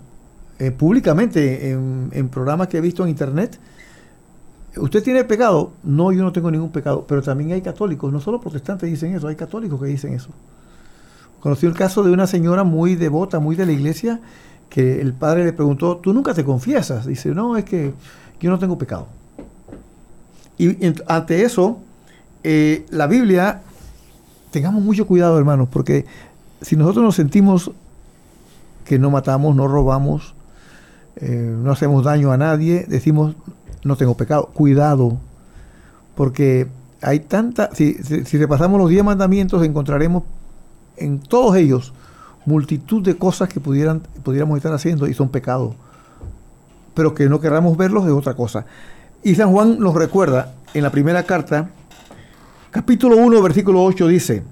eh, 0.59 0.71
públicamente 0.71 1.71
en, 1.71 2.29
programas 2.29 2.69
que 2.69 2.79
he 2.79 2.81
visto 2.81 3.03
en 3.03 3.09
internet. 3.09 3.59
¿Usted 4.77 5.03
tiene 5.03 5.25
pecado? 5.25 5.73
No, 5.83 6.13
yo 6.13 6.23
no 6.23 6.33
tengo 6.33 6.51
ningún 6.51 6.71
pecado, 6.71 7.05
pero 7.09 7.23
también 7.23 7.53
hay 7.53 7.61
católicos, 7.61 8.13
no 8.13 8.21
solo 8.21 8.41
protestantes 8.41 8.89
dicen 8.89 9.15
eso, 9.15 9.27
hay 9.27 9.35
católicos 9.35 9.81
que 9.81 9.87
dicen 9.87 10.15
eso. 10.15 10.31
Conocí 11.41 11.67
el 11.67 11.75
caso 11.75 12.05
de 12.05 12.13
una 12.13 12.29
señora 12.29 12.63
muy 12.63 12.95
devota, 12.95 13.41
muy 13.41 13.57
de 13.57 13.67
la 13.67 13.73
iglesia, 13.73 14.21
que 14.71 15.01
el 15.01 15.13
padre 15.13 15.45
le 15.45 15.53
preguntó, 15.53 15.97
¿tú 15.97 16.13
nunca 16.13 16.33
te 16.33 16.45
confiesas? 16.45 17.07
Dice, 17.07 17.31
no, 17.31 17.57
es 17.57 17.65
que 17.65 17.93
yo 18.41 18.49
no 18.49 18.61
tengo 18.61 18.79
pecado. 18.79 19.09
Y 20.57 20.77
ante 21.09 21.43
eso, 21.43 21.81
eh, 22.45 22.87
la 22.91 23.07
Biblia 23.07 23.63
tengamos 24.51 24.83
mucho 24.83 25.07
cuidado, 25.07 25.39
hermanos, 25.39 25.69
porque 25.71 26.07
si 26.61 26.77
nosotros 26.77 27.05
nos 27.05 27.17
sentimos 27.17 27.73
que 28.85 28.99
no 28.99 29.11
matamos, 29.11 29.55
no 29.57 29.69
robamos, 29.69 30.35
eh, 31.17 31.55
no 31.57 31.73
hacemos 31.73 32.05
daño 32.05 32.33
a 32.33 32.37
nadie, 32.37 32.85
decimos, 32.89 33.35
no 33.85 33.97
tengo 33.97 34.17
pecado. 34.17 34.47
Cuidado, 34.53 35.19
porque 36.15 36.69
hay 37.01 37.21
tanta, 37.21 37.71
si, 37.75 37.95
repasamos 38.33 38.81
los 38.81 38.91
diez 38.91 39.05
mandamientos, 39.05 39.65
encontraremos 39.65 40.25
en 40.97 41.19
todos 41.19 41.57
ellos 41.57 41.93
multitud 42.45 43.03
de 43.03 43.17
cosas 43.17 43.49
que 43.49 43.61
pudieran, 43.61 44.03
pudiéramos 44.23 44.57
estar 44.57 44.73
haciendo 44.73 45.07
y 45.07 45.15
son 45.15 45.29
pecados, 45.29 45.75
pero 46.95 47.15
que 47.15 47.29
no 47.29 47.41
queramos 47.41 47.77
verlos 47.77 48.05
es 48.05 48.13
otra 48.13 48.35
cosa. 48.35 48.67
Y 49.23 49.37
San 49.37 49.53
Juan 49.53 49.79
nos 49.79 49.95
recuerda 49.95 50.55
en 50.75 50.83
la 50.83 50.91
primera 50.91 51.23
carta, 51.23 51.71
capítulo 52.73 53.19
1, 53.19 53.43
versículo 53.43 53.85
8 53.85 54.09
dice, 54.09 54.43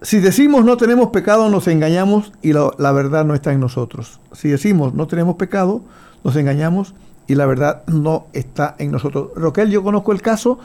si 0.00 0.18
decimos 0.18 0.64
no 0.64 0.78
tenemos 0.78 1.10
pecado, 1.10 1.48
nos 1.50 1.68
engañamos 1.68 2.32
y 2.42 2.54
la, 2.54 2.92
verdad 2.92 3.24
no 3.24 3.34
está 3.34 3.52
en 3.52 3.60
nosotros. 3.60 4.18
Si 4.32 4.48
decimos 4.48 4.94
no 4.94 5.06
tenemos 5.06 5.36
pecado, 5.36 5.82
nos 6.24 6.34
engañamos 6.36 6.94
y 7.26 7.34
la 7.34 7.44
verdad 7.44 7.82
no 7.86 8.26
está 8.32 8.74
en 8.78 8.90
nosotros. 8.92 9.28
Roquel, 9.36 9.70
yo 9.70 9.82
conozco 9.82 10.12
el 10.12 10.22
caso, 10.22 10.58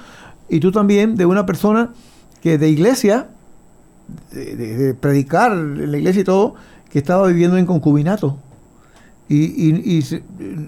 y 0.48 0.62
tú 0.62 0.72
también, 0.72 1.16
de 1.16 1.26
una 1.26 1.46
persona 1.46 1.90
que 2.42 2.58
de 2.58 2.70
iglesia, 2.70 3.28
de, 4.32 4.94
predicar 4.94 5.52
en 5.52 5.92
la 5.92 5.98
iglesia 5.98 6.22
y 6.22 6.26
todo, 6.26 6.56
que 6.90 7.00
estaba 7.00 7.28
viviendo 7.28 7.58
en 7.58 7.66
concubinato. 7.66 8.38
Y, 9.28 10.02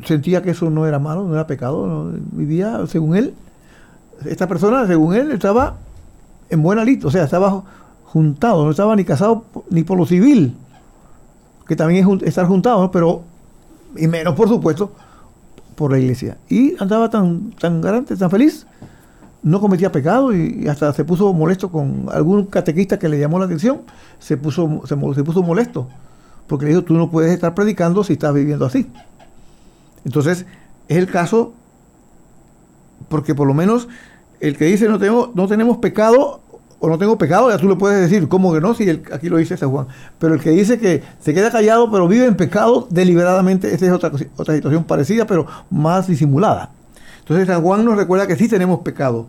sentía 0.05 0.41
que 0.41 0.51
eso 0.51 0.69
no 0.69 0.87
era 0.87 0.99
malo, 0.99 1.25
no 1.25 1.33
era 1.33 1.47
pecado, 1.47 2.11
vivía 2.31 2.85
según 2.87 3.15
él. 3.15 3.33
Esta 4.25 4.47
persona, 4.47 4.87
según 4.87 5.15
él, 5.15 5.31
estaba 5.31 5.75
en 6.49 6.61
buena 6.61 6.83
lista, 6.83 7.07
o 7.07 7.11
sea, 7.11 7.23
estaba 7.23 7.63
juntado, 8.05 8.63
no 8.63 8.71
estaba 8.71 8.95
ni 8.95 9.03
casado 9.03 9.45
ni 9.69 9.83
por 9.83 9.97
lo 9.97 10.05
civil, 10.05 10.55
que 11.67 11.75
también 11.75 12.07
es 12.21 12.27
estar 12.27 12.45
juntado, 12.45 12.91
pero, 12.91 13.23
y 13.95 14.07
menos 14.07 14.35
por 14.35 14.47
supuesto, 14.47 14.91
por 15.75 15.91
la 15.91 15.99
iglesia. 15.99 16.37
Y 16.49 16.75
andaba 16.79 17.09
tan, 17.09 17.51
tan 17.51 17.81
grande, 17.81 18.15
tan 18.15 18.29
feliz, 18.29 18.65
no 19.43 19.59
cometía 19.59 19.91
pecado 19.91 20.33
y, 20.33 20.67
hasta 20.67 20.93
se 20.93 21.03
puso 21.03 21.33
molesto 21.33 21.69
con 21.69 22.07
algún 22.11 22.45
catequista 22.45 22.97
que 22.97 23.09
le 23.09 23.19
llamó 23.19 23.39
la 23.39 23.45
atención, 23.45 23.81
se 24.19 24.37
puso, 24.37 24.81
se, 24.85 24.95
puso 24.95 25.43
molesto, 25.43 25.87
porque 26.47 26.65
le 26.65 26.71
dijo, 26.71 26.83
tú 26.83 26.93
no 26.93 27.11
puedes 27.11 27.31
estar 27.31 27.53
predicando 27.53 28.03
si 28.03 28.13
estás 28.13 28.33
viviendo 28.33 28.65
así. 28.65 28.89
Entonces, 30.05 30.45
es 30.87 30.97
el 30.97 31.07
caso, 31.07 31.53
porque 33.09 33.35
por 33.35 33.47
lo 33.47 33.53
menos 33.53 33.87
el 34.39 34.57
que 34.57 34.65
dice 34.65 34.87
no, 34.87 34.99
tengo, 34.99 35.31
no 35.35 35.47
tenemos 35.47 35.77
pecado 35.77 36.41
o 36.79 36.89
no 36.89 36.97
tengo 36.97 37.17
pecado, 37.17 37.49
ya 37.49 37.57
tú 37.57 37.69
le 37.69 37.77
puedes 37.77 38.01
decir, 38.01 38.27
¿cómo 38.27 38.53
que 38.53 38.59
no? 38.59 38.73
Si 38.73 38.89
aquí 38.89 39.29
lo 39.29 39.37
dice 39.37 39.55
San 39.55 39.71
Juan. 39.71 39.87
Pero 40.19 40.33
el 40.33 40.41
que 40.41 40.49
dice 40.49 40.79
que 40.79 41.01
se 41.19 41.33
queda 41.33 41.49
callado 41.49 41.89
pero 41.89 42.09
vive 42.09 42.25
en 42.25 42.35
pecado 42.35 42.87
deliberadamente, 42.89 43.73
esa 43.73 43.85
es 43.85 43.91
otra, 43.93 44.11
otra 44.35 44.55
situación 44.55 44.83
parecida, 44.83 45.25
pero 45.25 45.47
más 45.69 46.07
disimulada. 46.07 46.71
Entonces 47.19 47.47
San 47.47 47.61
Juan 47.61 47.85
nos 47.85 47.95
recuerda 47.95 48.27
que 48.27 48.35
sí 48.35 48.49
tenemos 48.49 48.81
pecado. 48.81 49.27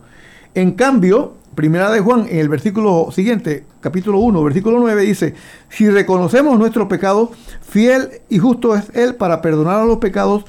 En 0.55 0.73
cambio, 0.73 1.35
Primera 1.55 1.91
de 1.93 2.01
Juan, 2.01 2.27
en 2.29 2.39
el 2.39 2.49
versículo 2.49 3.09
siguiente, 3.13 3.65
capítulo 3.81 4.19
1, 4.19 4.43
versículo 4.43 4.81
9, 4.81 5.03
dice, 5.03 5.35
si 5.69 5.89
reconocemos 5.89 6.59
nuestro 6.59 6.89
pecado, 6.89 7.31
fiel 7.61 8.23
y 8.29 8.39
justo 8.39 8.75
es 8.75 8.91
Él 8.95 9.15
para 9.15 9.41
perdonar 9.41 9.87
los 9.87 9.99
pecados 9.99 10.45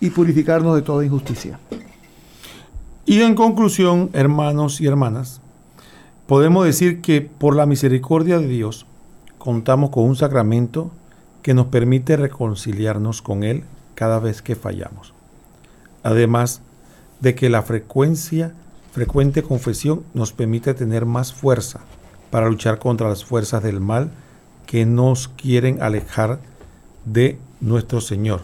y 0.00 0.10
purificarnos 0.10 0.74
de 0.74 0.82
toda 0.82 1.04
injusticia. 1.04 1.60
Y 3.08 3.22
en 3.22 3.34
conclusión, 3.34 4.10
hermanos 4.12 4.82
y 4.82 4.86
hermanas, 4.86 5.40
podemos 6.26 6.66
decir 6.66 7.00
que 7.00 7.22
por 7.22 7.56
la 7.56 7.64
misericordia 7.64 8.38
de 8.38 8.46
Dios 8.46 8.84
contamos 9.38 9.88
con 9.88 10.04
un 10.04 10.14
sacramento 10.14 10.90
que 11.40 11.54
nos 11.54 11.68
permite 11.68 12.18
reconciliarnos 12.18 13.22
con 13.22 13.44
Él 13.44 13.64
cada 13.94 14.18
vez 14.18 14.42
que 14.42 14.56
fallamos. 14.56 15.14
Además 16.02 16.60
de 17.20 17.34
que 17.34 17.48
la 17.48 17.62
frecuencia, 17.62 18.52
frecuente 18.92 19.42
confesión 19.42 20.02
nos 20.12 20.34
permite 20.34 20.74
tener 20.74 21.06
más 21.06 21.32
fuerza 21.32 21.80
para 22.30 22.50
luchar 22.50 22.78
contra 22.78 23.08
las 23.08 23.24
fuerzas 23.24 23.62
del 23.62 23.80
mal 23.80 24.10
que 24.66 24.84
nos 24.84 25.28
quieren 25.28 25.80
alejar 25.80 26.40
de 27.06 27.38
nuestro 27.62 28.02
Señor. 28.02 28.42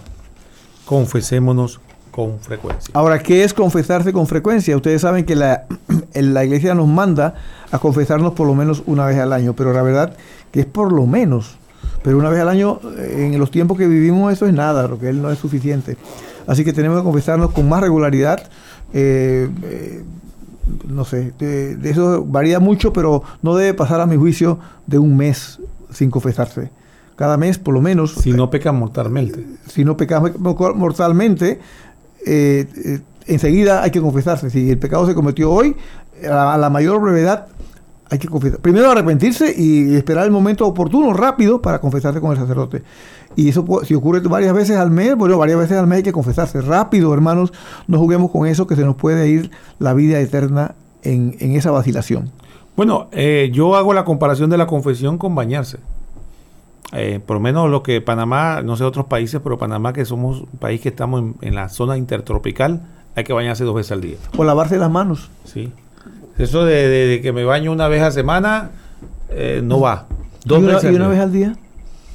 Confesémonos 0.86 1.82
con 2.14 2.38
frecuencia. 2.38 2.92
Ahora, 2.94 3.18
¿qué 3.18 3.42
es 3.42 3.52
confesarse 3.52 4.12
con 4.12 4.28
frecuencia? 4.28 4.76
Ustedes 4.76 5.00
saben 5.00 5.24
que 5.24 5.34
la, 5.34 5.64
la 6.14 6.44
iglesia 6.44 6.72
nos 6.72 6.86
manda 6.86 7.34
a 7.72 7.80
confesarnos 7.80 8.34
por 8.34 8.46
lo 8.46 8.54
menos 8.54 8.84
una 8.86 9.04
vez 9.04 9.18
al 9.18 9.32
año, 9.32 9.54
pero 9.54 9.72
la 9.72 9.82
verdad 9.82 10.16
que 10.52 10.60
es 10.60 10.66
por 10.66 10.92
lo 10.92 11.06
menos. 11.06 11.56
Pero 12.04 12.16
una 12.16 12.30
vez 12.30 12.40
al 12.40 12.48
año, 12.48 12.78
en 12.98 13.36
los 13.36 13.50
tiempos 13.50 13.76
que 13.76 13.88
vivimos, 13.88 14.32
eso 14.32 14.46
es 14.46 14.52
nada, 14.52 14.86
lo 14.86 14.96
que 14.96 15.08
él 15.08 15.20
no 15.20 15.32
es 15.32 15.40
suficiente. 15.40 15.96
Así 16.46 16.64
que 16.64 16.72
tenemos 16.72 16.98
que 16.98 17.04
confesarnos 17.04 17.50
con 17.50 17.68
más 17.68 17.80
regularidad. 17.80 18.48
Eh, 18.92 19.48
eh, 19.64 20.04
no 20.86 21.04
sé, 21.04 21.32
de, 21.36 21.76
eso 21.90 22.24
varía 22.24 22.60
mucho, 22.60 22.92
pero 22.92 23.24
no 23.42 23.56
debe 23.56 23.74
pasar 23.74 24.00
a 24.00 24.06
mi 24.06 24.16
juicio 24.16 24.60
de 24.86 25.00
un 25.00 25.16
mes 25.16 25.58
sin 25.90 26.12
confesarse. 26.12 26.70
Cada 27.16 27.36
mes, 27.36 27.58
por 27.58 27.74
lo 27.74 27.80
menos. 27.80 28.12
Si 28.14 28.32
no 28.32 28.50
peca 28.50 28.72
mortalmente. 28.72 29.44
Si 29.66 29.84
no 29.84 29.96
peca 29.96 30.20
mortalmente, 30.20 31.60
eh, 32.27 32.66
eh, 32.85 33.01
enseguida 33.27 33.83
hay 33.83 33.91
que 33.91 34.01
confesarse. 34.01 34.51
Si 34.51 34.70
el 34.70 34.79
pecado 34.79 35.07
se 35.07 35.14
cometió 35.14 35.51
hoy, 35.51 35.77
a 36.29 36.57
la, 36.59 36.70
mayor 36.70 37.01
brevedad 37.01 37.47
hay 38.11 38.18
que 38.18 38.29
confesar. 38.29 38.61
Primero 38.61 38.91
arrepentirse 38.91 39.55
y 39.57 39.95
esperar 39.95 40.25
el 40.25 40.31
momento 40.31 40.66
oportuno, 40.66 41.12
rápido, 41.12 41.61
para 41.61 41.81
confesarse 41.81 42.20
con 42.20 42.33
el 42.33 42.39
sacerdote. 42.39 42.83
Y 43.37 43.49
eso 43.49 43.64
si 43.85 43.95
ocurre 43.95 44.20
varias 44.20 44.55
veces 44.55 44.77
al 44.77 44.91
mes, 44.91 45.16
bueno, 45.16 45.39
varias 45.39 45.59
veces 45.59 45.77
al 45.77 45.87
mes 45.87 45.99
hay 45.99 46.03
que 46.03 46.12
confesarse. 46.12 46.61
Rápido, 46.61 47.12
hermanos, 47.12 47.53
no 47.89 47.99
juguemos 47.99 48.31
con 48.31 48.47
eso 48.47 48.66
que 48.66 48.77
se 48.77 48.85
nos 48.85 48.97
puede 48.97 49.29
ir 49.29 49.51
la 49.79 49.95
vida 49.95 50.20
eterna 50.20 50.75
en, 51.03 51.35
esa 51.41 51.70
vacilación. 51.70 52.31
Bueno, 52.77 53.09
eh, 53.12 53.51
yo 53.53 53.77
hago 53.77 53.93
la 53.93 54.05
comparación 54.05 54.51
de 54.51 54.59
la 54.59 54.66
confesión 54.66 55.18
con 55.18 55.35
bañarse. 55.35 55.79
Eh, 56.95 57.20
por 57.24 57.36
lo 57.36 57.40
menos 57.40 57.68
lo 57.70 57.82
que 57.82 58.01
Panamá, 58.01 58.62
no 58.62 58.76
sé 58.76 58.84
otros 58.84 59.07
países, 59.07 59.40
pero 59.42 59.59
Panamá 59.59 59.92
que 59.92 60.05
somos 60.05 60.42
un 60.42 60.59
país 60.59 60.80
que 60.80 60.90
estamos 60.90 61.34
en, 61.40 61.55
la 61.55 61.68
zona 61.68 61.97
intertropical, 61.97 62.82
hay 63.16 63.24
que 63.24 63.32
bañarse 63.32 63.64
dos 63.64 63.74
veces 63.74 63.92
al 63.92 64.01
día. 64.01 64.16
O 64.36 64.45
lavarse 64.45 64.78
las 64.78 64.90
manos. 64.90 65.28
Sí. 65.45 65.72
Eso 66.38 66.64
de, 66.64 67.20
que 67.22 67.32
me 67.32 67.45
baño 67.45 67.72
una 67.72 67.88
vez 67.88 68.03
a 68.03 68.12
semana, 68.12 68.70
eh, 69.30 69.61
no 69.62 69.80
va. 69.80 70.07
Dos 70.45 70.61
¿Y 70.61 70.64
una, 70.64 70.74
veces, 70.74 71.09
vez 71.09 71.20
al 71.20 71.32
día? 71.32 71.57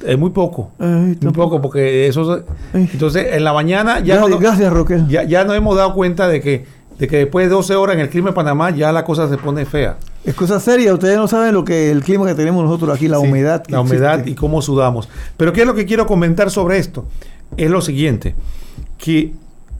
Es 0.06 0.18
muy 0.18 0.30
poco. 0.30 0.70
muy 0.78 1.32
poco, 1.34 1.60
porque 1.60 2.06
eso... 2.06 2.42
Entonces, 2.72 3.34
en 3.34 3.44
la 3.44 3.52
mañana 3.52 4.00
ya, 4.00 4.24
gracias, 4.26 4.72
Roque. 4.72 5.02
Ya, 5.08 5.24
ya 5.24 5.44
nos 5.44 5.56
hemos 5.56 5.76
dado 5.76 5.94
cuenta 5.94 6.26
de 6.26 6.40
que, 6.40 6.64
de 6.98 7.06
que 7.06 7.18
después 7.18 7.46
de 7.46 7.50
12 7.50 7.74
horas 7.74 7.96
en 7.96 8.00
el 8.00 8.08
clima 8.08 8.30
de 8.30 8.34
Panamá 8.34 8.70
ya 8.70 8.92
la 8.92 9.04
cosa 9.04 9.28
se 9.28 9.36
pone 9.36 9.66
fea. 9.66 9.96
Es 10.22 10.34
cosa 10.34 10.60
seria, 10.60 10.92
ustedes 10.92 11.16
no 11.16 11.28
saben 11.28 11.54
lo 11.54 11.64
que 11.64 11.90
el 11.90 12.02
clima 12.02 12.26
que 12.26 12.34
tenemos 12.34 12.62
nosotros 12.62 12.94
aquí, 12.94 13.08
la 13.08 13.18
humedad. 13.18 13.64
la 13.68 13.80
humedad 13.80 14.26
y 14.26 14.34
cómo 14.34 14.60
sudamos. 14.60 15.08
Pero 15.38 15.52
¿qué 15.52 15.62
es 15.62 15.66
lo 15.66 15.74
que 15.74 15.86
quiero 15.86 16.06
comentar 16.06 16.50
sobre 16.50 16.76
esto? 16.76 17.06
Es 17.56 17.70
lo 17.70 17.80
siguiente, 17.80 18.34
que 18.98 19.32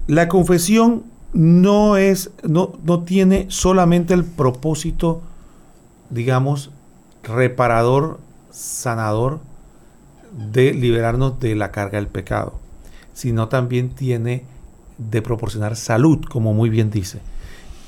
la 0.07 0.29
confesión 0.29 1.05
no 1.35 1.99
es, 1.99 2.31
no, 2.43 2.73
no 2.85 3.03
tiene 3.03 3.47
solamente 3.49 4.15
el 4.15 4.25
propósito, 4.25 5.21
digamos, 6.09 6.71
reparador, 7.23 8.19
sanador 8.51 9.41
de 10.33 10.73
liberarnos 10.73 11.39
de 11.39 11.55
la 11.55 11.71
carga 11.71 11.99
del 11.99 12.09
pecado, 12.09 12.55
sino 13.13 13.49
también 13.49 13.91
tiene 13.91 14.45
de 14.97 15.21
proporcionar 15.21 15.77
salud, 15.77 16.25
como 16.31 16.55
muy 16.55 16.71
bien 16.71 16.91
dice. 16.91 17.21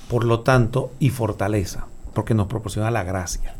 Por 0.08 0.24
lo 0.24 0.40
tanto, 0.40 0.92
y 0.98 1.08
fortaleza 1.08 1.86
porque 2.14 2.34
nos 2.34 2.46
proporciona 2.46 2.90
la 2.90 3.04
gracia. 3.04 3.54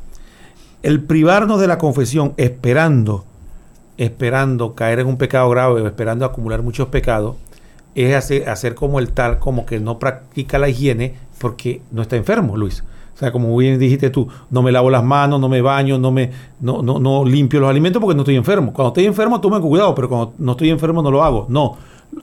El 0.82 1.02
privarnos 1.02 1.60
de 1.60 1.68
la 1.68 1.78
confesión 1.78 2.34
esperando, 2.36 3.24
esperando 3.98 4.74
caer 4.74 5.00
en 5.00 5.06
un 5.06 5.16
pecado 5.16 5.48
grave 5.50 5.80
o 5.80 5.86
esperando 5.86 6.24
acumular 6.24 6.62
muchos 6.62 6.88
pecados, 6.88 7.36
es 7.94 8.14
hacer, 8.14 8.74
como 8.74 8.98
el 8.98 9.12
tal, 9.12 9.38
como 9.38 9.66
que 9.66 9.78
no 9.78 9.98
practica 9.98 10.58
la 10.58 10.68
higiene 10.68 11.14
porque 11.38 11.82
no 11.90 12.02
está 12.02 12.16
enfermo, 12.16 12.56
Luis. 12.56 12.82
O 13.14 13.18
sea, 13.18 13.30
como 13.30 13.54
bien 13.56 13.78
dijiste 13.78 14.08
tú, 14.10 14.28
no 14.50 14.62
me 14.62 14.72
lavo 14.72 14.88
las 14.90 15.04
manos, 15.04 15.38
no 15.38 15.48
me 15.48 15.60
baño, 15.60 15.98
no 15.98 16.10
me 16.10 16.30
no, 16.60 16.82
no, 16.82 16.98
no 16.98 17.24
limpio 17.24 17.60
los 17.60 17.68
alimentos 17.68 18.00
porque 18.00 18.14
no 18.14 18.22
estoy 18.22 18.36
enfermo. 18.36 18.72
Cuando 18.72 18.88
estoy 18.88 19.04
enfermo, 19.04 19.40
tome 19.40 19.60
cuidado, 19.60 19.94
pero 19.94 20.08
cuando 20.08 20.34
no 20.38 20.52
estoy 20.52 20.70
enfermo 20.70 21.02
no 21.02 21.10
lo 21.10 21.22
hago. 21.22 21.46
No, 21.48 21.76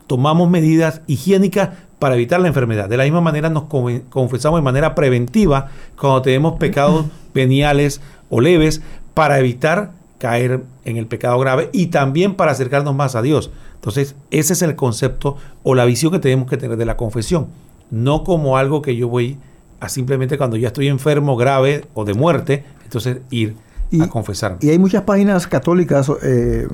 tomamos 0.07 0.49
medidas 0.49 1.01
higiénicas 1.07 1.69
para 1.99 2.15
evitar 2.15 2.39
la 2.39 2.47
enfermedad. 2.47 2.89
De 2.89 2.97
la 2.97 3.03
misma 3.03 3.21
manera 3.21 3.49
nos 3.49 3.65
confesamos 4.09 4.59
de 4.59 4.63
manera 4.63 4.95
preventiva 4.95 5.69
cuando 5.99 6.21
tenemos 6.21 6.57
pecados 6.57 7.05
veniales 7.33 8.01
o 8.29 8.41
leves 8.41 8.81
para 9.13 9.39
evitar 9.39 9.91
caer 10.17 10.63
en 10.85 10.97
el 10.97 11.07
pecado 11.07 11.39
grave 11.39 11.69
y 11.73 11.87
también 11.87 12.35
para 12.35 12.51
acercarnos 12.51 12.95
más 12.95 13.15
a 13.15 13.21
Dios. 13.21 13.51
Entonces, 13.75 14.15
ese 14.31 14.53
es 14.53 14.61
el 14.61 14.75
concepto 14.75 15.37
o 15.63 15.75
la 15.75 15.85
visión 15.85 16.11
que 16.11 16.19
tenemos 16.19 16.49
que 16.49 16.57
tener 16.57 16.77
de 16.77 16.85
la 16.85 16.97
confesión. 16.97 17.47
No 17.91 18.23
como 18.23 18.57
algo 18.57 18.81
que 18.81 18.95
yo 18.95 19.07
voy 19.07 19.37
a 19.79 19.89
simplemente 19.89 20.37
cuando 20.37 20.57
ya 20.57 20.67
estoy 20.67 20.89
enfermo, 20.89 21.37
grave 21.37 21.85
o 21.93 22.03
de 22.03 22.13
muerte, 22.13 22.65
entonces 22.83 23.19
ir 23.29 23.55
a 23.99 24.07
confesar. 24.07 24.57
Y 24.61 24.69
hay 24.69 24.77
muchas 24.77 25.03
páginas 25.03 25.47
católicas, 25.47 26.11
eh, 26.21 26.67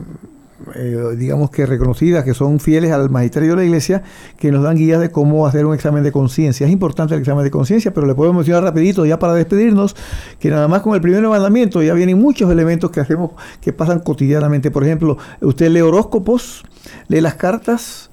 eh, 0.73 1.15
digamos 1.17 1.49
que 1.49 1.65
reconocidas, 1.65 2.23
que 2.23 2.33
son 2.33 2.61
fieles 2.61 2.91
al 2.91 3.09
magisterio 3.09 3.51
de 3.51 3.55
la 3.57 3.63
iglesia, 3.65 4.03
que 4.37 4.51
nos 4.51 4.63
dan 4.63 4.77
guías 4.77 5.01
de 5.01 5.11
cómo 5.11 5.45
hacer 5.45 5.65
un 5.65 5.73
examen 5.73 6.03
de 6.03 6.13
conciencia. 6.13 6.65
Es 6.65 6.71
importante 6.71 7.13
el 7.13 7.19
examen 7.19 7.43
de 7.43 7.51
conciencia, 7.51 7.93
pero 7.93 8.07
le 8.07 8.15
puedo 8.15 8.31
mencionar 8.31 8.63
rapidito, 8.63 9.05
ya 9.05 9.19
para 9.19 9.33
despedirnos, 9.33 9.95
que 10.39 10.49
nada 10.49 10.67
más 10.67 10.81
con 10.81 10.95
el 10.95 11.01
primer 11.01 11.21
mandamiento 11.27 11.83
ya 11.83 11.93
vienen 11.93 12.19
muchos 12.19 12.49
elementos 12.49 12.89
que 12.89 13.01
hacemos, 13.01 13.31
que 13.59 13.73
pasan 13.73 13.99
cotidianamente. 13.99 14.71
Por 14.71 14.85
ejemplo, 14.85 15.17
usted 15.41 15.69
lee 15.69 15.81
horóscopos, 15.81 16.63
lee 17.09 17.19
las 17.19 17.35
cartas, 17.35 18.09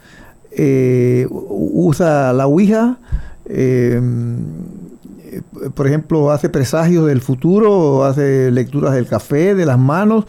eh, 0.51 1.28
usa 1.30 2.32
la 2.32 2.47
Ouija, 2.47 2.99
eh, 3.47 4.01
por 5.74 5.86
ejemplo, 5.86 6.30
hace 6.30 6.49
presagios 6.49 7.07
del 7.07 7.20
futuro, 7.20 8.05
hace 8.05 8.51
lecturas 8.51 8.95
del 8.95 9.07
café, 9.07 9.55
de 9.55 9.64
las 9.64 9.78
manos, 9.78 10.26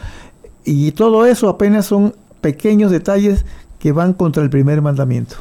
y 0.65 0.91
todo 0.91 1.25
eso 1.25 1.49
apenas 1.49 1.85
son 1.85 2.15
pequeños 2.41 2.91
detalles 2.91 3.45
que 3.79 3.91
van 3.91 4.13
contra 4.13 4.43
el 4.43 4.49
primer 4.49 4.81
mandamiento. 4.81 5.37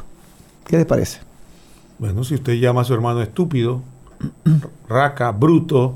¿Qué 0.65 0.77
les 0.77 0.85
parece? 0.85 1.19
Bueno, 1.99 2.23
si 2.23 2.35
usted 2.35 2.53
llama 2.53 2.81
a 2.81 2.83
su 2.83 2.93
hermano 2.93 3.21
estúpido, 3.21 3.81
raca, 4.89 5.31
bruto, 5.31 5.95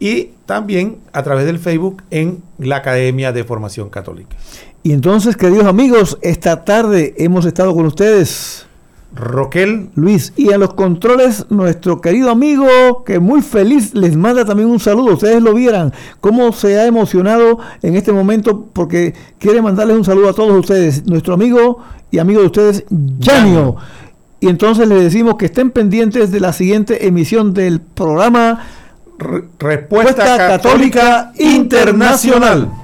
Y 0.00 0.30
también 0.46 0.98
a 1.12 1.22
través 1.22 1.46
del 1.46 1.58
Facebook 1.58 2.02
en 2.10 2.42
la 2.58 2.76
Academia 2.76 3.32
de 3.32 3.44
Formación 3.44 3.90
Católica. 3.90 4.36
Y 4.82 4.92
entonces, 4.92 5.36
queridos 5.36 5.66
amigos, 5.66 6.18
esta 6.20 6.64
tarde 6.64 7.14
hemos 7.16 7.46
estado 7.46 7.74
con 7.74 7.86
ustedes. 7.86 8.66
Roquel. 9.14 9.90
Luis. 9.94 10.32
Y 10.36 10.52
a 10.52 10.58
los 10.58 10.74
controles, 10.74 11.46
nuestro 11.48 12.00
querido 12.00 12.30
amigo, 12.30 13.04
que 13.06 13.20
muy 13.20 13.42
feliz 13.42 13.94
les 13.94 14.16
manda 14.16 14.44
también 14.44 14.68
un 14.68 14.80
saludo. 14.80 15.14
Ustedes 15.14 15.42
lo 15.42 15.54
vieran, 15.54 15.92
cómo 16.20 16.52
se 16.52 16.78
ha 16.78 16.86
emocionado 16.86 17.58
en 17.82 17.96
este 17.96 18.12
momento, 18.12 18.68
porque 18.72 19.14
quiere 19.38 19.62
mandarles 19.62 19.96
un 19.96 20.04
saludo 20.04 20.30
a 20.30 20.34
todos 20.34 20.58
ustedes. 20.58 21.06
Nuestro 21.06 21.34
amigo 21.34 21.78
y 22.10 22.18
amigo 22.18 22.40
de 22.40 22.46
ustedes, 22.46 22.84
Janio. 23.22 23.76
Y 24.44 24.48
entonces 24.48 24.86
les 24.86 25.02
decimos 25.02 25.36
que 25.38 25.46
estén 25.46 25.70
pendientes 25.70 26.30
de 26.30 26.38
la 26.38 26.52
siguiente 26.52 27.06
emisión 27.06 27.54
del 27.54 27.80
programa 27.80 28.62
Respuesta, 29.58 30.36
Católica 30.36 31.32
Internacional. 31.38 32.83